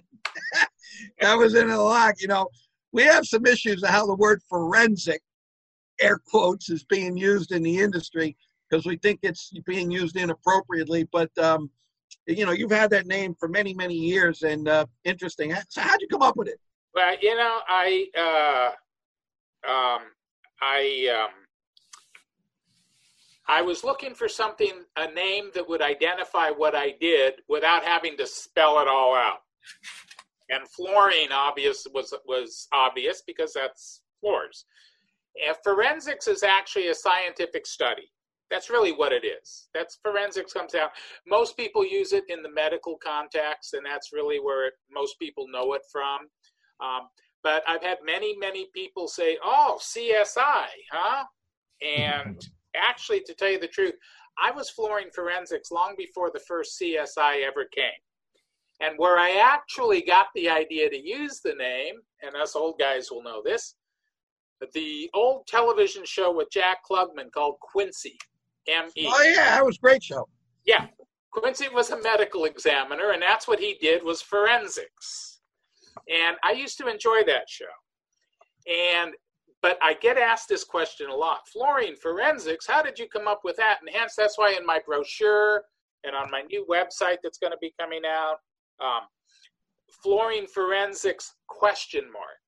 [1.20, 2.20] that was in a lot.
[2.20, 2.48] You know,
[2.92, 5.22] we have some issues of how the word forensic,
[5.98, 8.36] air quotes, is being used in the industry
[8.68, 11.08] because we think it's being used inappropriately.
[11.10, 11.70] But um,
[12.26, 15.54] you know, you've had that name for many, many years, and uh, interesting.
[15.70, 16.60] So, how'd you come up with it?
[16.94, 18.72] Well, you know, I
[19.66, 20.02] uh, um,
[20.60, 21.46] I um,
[23.48, 28.16] I was looking for something, a name that would identify what I did without having
[28.16, 29.40] to spell it all out.
[30.50, 34.64] And flooring obvious was was obvious because that's floors.
[35.46, 38.10] And forensics is actually a scientific study.
[38.50, 39.68] That's really what it is.
[39.74, 40.90] That's forensics comes out.
[41.26, 45.46] Most people use it in the medical context, and that's really where it, most people
[45.48, 46.20] know it from.
[46.80, 47.08] Um,
[47.46, 51.24] but I've had many, many people say, "Oh, CSI, huh?"
[51.80, 52.44] And
[52.76, 53.94] actually, to tell you the truth,
[54.36, 58.02] I was flooring forensics long before the first CSI ever came.
[58.80, 63.12] And where I actually got the idea to use the name, and us old guys
[63.12, 63.76] will know this,
[64.74, 68.18] the old television show with Jack Klugman called Quincy,
[68.66, 69.08] M-E.
[69.08, 70.28] Oh yeah, that was a great show.
[70.64, 70.88] Yeah,
[71.30, 75.35] Quincy was a medical examiner, and that's what he did was forensics.
[76.08, 77.64] And I used to enjoy that show.
[78.70, 79.12] And
[79.62, 81.48] but I get asked this question a lot.
[81.48, 83.78] Flooring forensics, how did you come up with that?
[83.80, 85.64] And hence that's why in my brochure
[86.04, 88.36] and on my new website that's going to be coming out,
[88.80, 89.08] um,
[90.02, 92.38] flooring forensics question mark.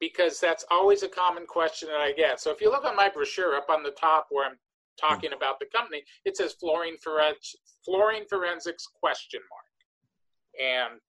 [0.00, 2.40] Because that's always a common question that I get.
[2.40, 4.56] So if you look on my brochure up on the top where I'm
[4.98, 10.90] talking about the company, it says flooring forensics, flooring forensics question mark.
[10.90, 11.00] And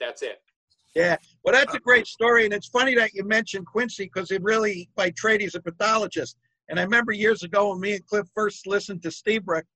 [0.00, 0.40] that's it.
[0.96, 4.38] Yeah, well, that's a great story, and it's funny that you mentioned Quincy because he
[4.38, 6.38] really, by trade, he's a pathologist.
[6.70, 9.66] And I remember years ago when me and Cliff first listened to Steve Brook,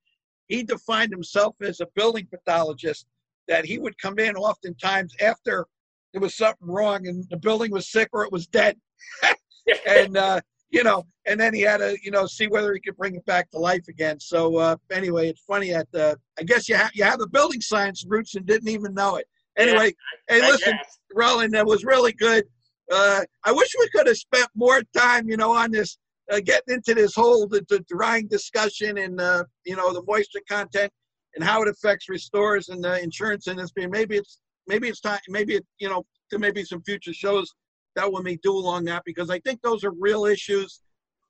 [0.46, 3.04] he defined himself as a building pathologist.
[3.48, 5.66] That he would come in oftentimes after
[6.12, 8.78] there was something wrong and the building was sick or it was dead,
[9.86, 10.40] and uh,
[10.70, 13.26] you know, and then he had to, you know, see whether he could bring it
[13.26, 14.18] back to life again.
[14.20, 17.60] So uh, anyway, it's funny that uh, I guess you have you have the building
[17.60, 19.26] science roots and didn't even know it.
[19.56, 19.92] Anyway,
[20.28, 20.78] yeah, hey, listen,
[21.14, 22.44] Roland, that was really good.
[22.90, 25.98] Uh, I wish we could have spent more time, you know, on this,
[26.30, 30.40] uh, getting into this whole the, the drying discussion and uh, you know the moisture
[30.48, 30.90] content
[31.34, 33.86] and how it affects restores and the insurance industry.
[33.86, 35.18] Maybe it's maybe it's time.
[35.28, 37.52] Maybe it, you know there may be some future shows
[37.96, 40.80] that we may do along that because I think those are real issues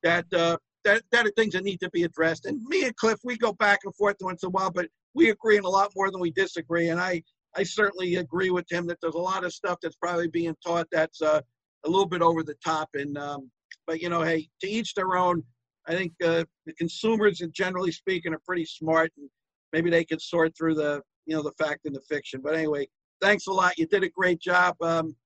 [0.02, 2.46] that uh, that that are things that need to be addressed.
[2.46, 5.30] And me and Cliff, we go back and forth once in a while, but we
[5.30, 6.88] agree on a lot more than we disagree.
[6.88, 7.22] And I
[7.56, 10.86] I certainly agree with him that there's a lot of stuff that's probably being taught
[10.92, 11.40] that's uh,
[11.84, 12.88] a little bit over the top.
[12.94, 13.50] And um,
[13.86, 15.42] but you know, hey, to each their own.
[15.86, 19.28] I think uh, the consumers, generally speaking, are pretty smart, and
[19.72, 22.40] maybe they can sort through the you know the fact and the fiction.
[22.42, 22.86] But anyway,
[23.20, 23.78] thanks a lot.
[23.78, 25.16] You did a great job, um,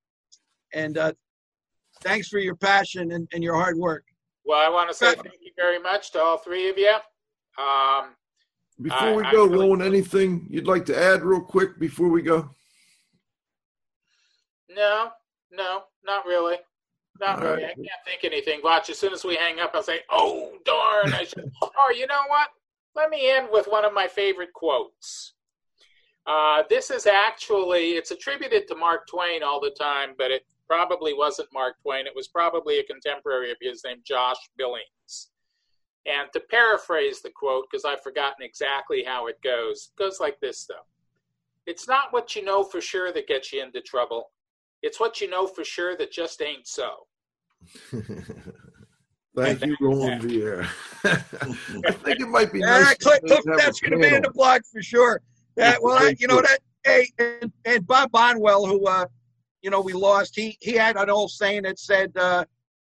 [0.73, 1.13] and uh,
[2.03, 4.05] thanks for your passion and, and your hard work.
[4.45, 6.95] Well, I want to say thank you very much to all three of you.
[7.59, 8.11] Um,
[8.81, 12.51] before we go, really, Rowan, anything you'd like to add real quick before we go?
[14.69, 15.11] No,
[15.53, 16.57] no, not really.
[17.21, 17.63] Not All really.
[17.63, 17.73] Right.
[17.73, 18.61] I can't think anything.
[18.65, 21.15] Watch, as soon as we hang up, I'll say, oh, darn.
[21.15, 21.51] I should.
[21.63, 22.49] oh, you know what?
[22.97, 25.35] Let me end with one of my favorite quotes.
[26.27, 31.13] Uh, this is actually, it's attributed to Mark Twain all the time, but it probably
[31.13, 32.07] wasn't Mark Twain.
[32.07, 35.29] It was probably a contemporary of his named Josh Billings.
[36.07, 40.39] And to paraphrase the quote, because I've forgotten exactly how it goes, it goes like
[40.41, 40.87] this though.
[41.67, 44.31] It's not what you know for sure that gets you into trouble.
[44.83, 47.07] It's what you know for sure that just ain't so.
[49.37, 50.69] Thank you, Roland Vieira.
[51.05, 52.95] I think it might be nice.
[52.99, 55.21] click, click, that's going to be in the blog for sure.
[55.57, 56.59] That well, I, you know that.
[56.85, 59.07] Hey, and, and Bob Bonwell, who uh,
[59.63, 62.45] you know we lost, he he had an old saying that said, uh,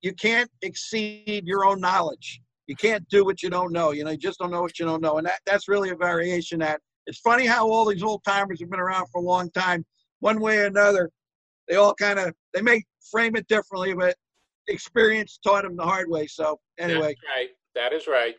[0.02, 2.40] "You can't exceed your own knowledge.
[2.66, 3.92] You can't do what you don't know.
[3.92, 5.96] You know, you just don't know what you don't know." And that that's really a
[5.96, 6.58] variation.
[6.60, 9.84] That it's funny how all these old timers have been around for a long time.
[10.20, 11.10] One way or another,
[11.68, 14.16] they all kind of they may frame it differently, but
[14.68, 16.26] experience taught them the hard way.
[16.26, 17.48] So anyway, That's right.
[17.74, 18.34] That is right.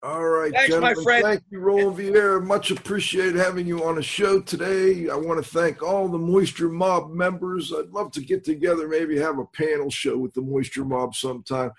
[0.00, 0.94] All right, Thanks, gentlemen.
[0.96, 1.24] my friend.
[1.24, 2.40] Thank you, Roland Vieira.
[2.40, 5.08] Much appreciated having you on the show today.
[5.08, 7.72] I want to thank all the Moisture Mob members.
[7.72, 11.72] I'd love to get together, maybe have a panel show with the Moisture Mob sometime.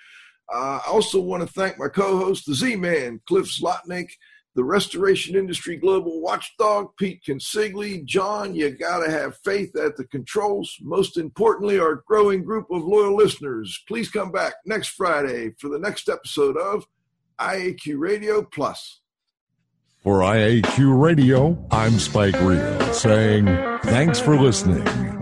[0.51, 4.09] Uh, I also want to thank my co-host, the Z-Man, Cliff Zlotnik,
[4.55, 8.03] the Restoration Industry Global Watchdog, Pete Consigli.
[8.03, 10.76] John, you got to have faith at the controls.
[10.81, 13.84] Most importantly, our growing group of loyal listeners.
[13.88, 16.85] Please come back next Friday for the next episode of
[17.39, 19.01] IAQ Radio Plus.
[20.03, 23.45] For IAQ Radio, I'm Spike Reel saying
[23.84, 25.18] thanks for listening.